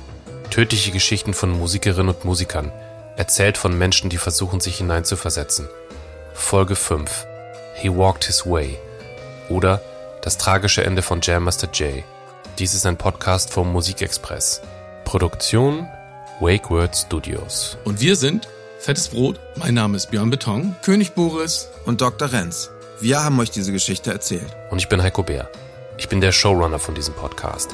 Tödliche 0.50 0.90
Geschichten 0.90 1.36
von 1.36 1.52
Musikerinnen 1.52 2.16
und 2.16 2.26
Musikern, 2.26 2.72
erzählt 3.18 3.60
von 3.60 3.78
Menschen, 3.78 4.10
die 4.10 4.18
versuchen, 4.18 4.60
sich 4.60 4.78
hineinzuversetzen. 4.78 5.70
Folge 6.34 6.76
5. 6.76 7.28
He 7.76 7.90
Walked 7.90 8.24
His 8.24 8.48
Way 8.48 8.80
oder 9.54 9.82
Das 10.22 10.38
tragische 10.38 10.84
Ende 10.84 11.02
von 11.02 11.20
Jam 11.22 11.44
Master 11.44 11.68
Jay. 11.72 12.04
Dies 12.58 12.74
ist 12.74 12.86
ein 12.86 12.98
Podcast 12.98 13.52
vom 13.52 13.72
Musikexpress. 13.72 14.62
Produktion 15.04 15.88
Wake 16.40 16.70
Word 16.70 16.96
Studios. 16.96 17.78
Und 17.84 18.00
wir 18.00 18.16
sind 18.16 18.48
Fettes 18.80 19.10
Brot. 19.10 19.40
Mein 19.56 19.74
Name 19.74 19.98
ist 19.98 20.12
Björn 20.12 20.30
Beton. 20.30 20.76
König 20.82 21.14
Boris. 21.14 21.68
Und 21.86 22.02
Dr. 22.02 22.32
Renz. 22.32 22.70
Wir 23.00 23.24
haben 23.24 23.40
euch 23.40 23.52
diese 23.52 23.72
Geschichte 23.72 24.12
erzählt. 24.12 24.56
Und 24.72 24.80
ich 24.80 24.90
bin 24.90 25.04
Heiko 25.04 25.24
Bär. 25.24 25.50
Ich 25.98 26.10
bin 26.10 26.22
der 26.22 26.32
Showrunner 26.32 26.80
von 26.80 26.96
diesem 26.96 27.14
Podcast. 27.14 27.72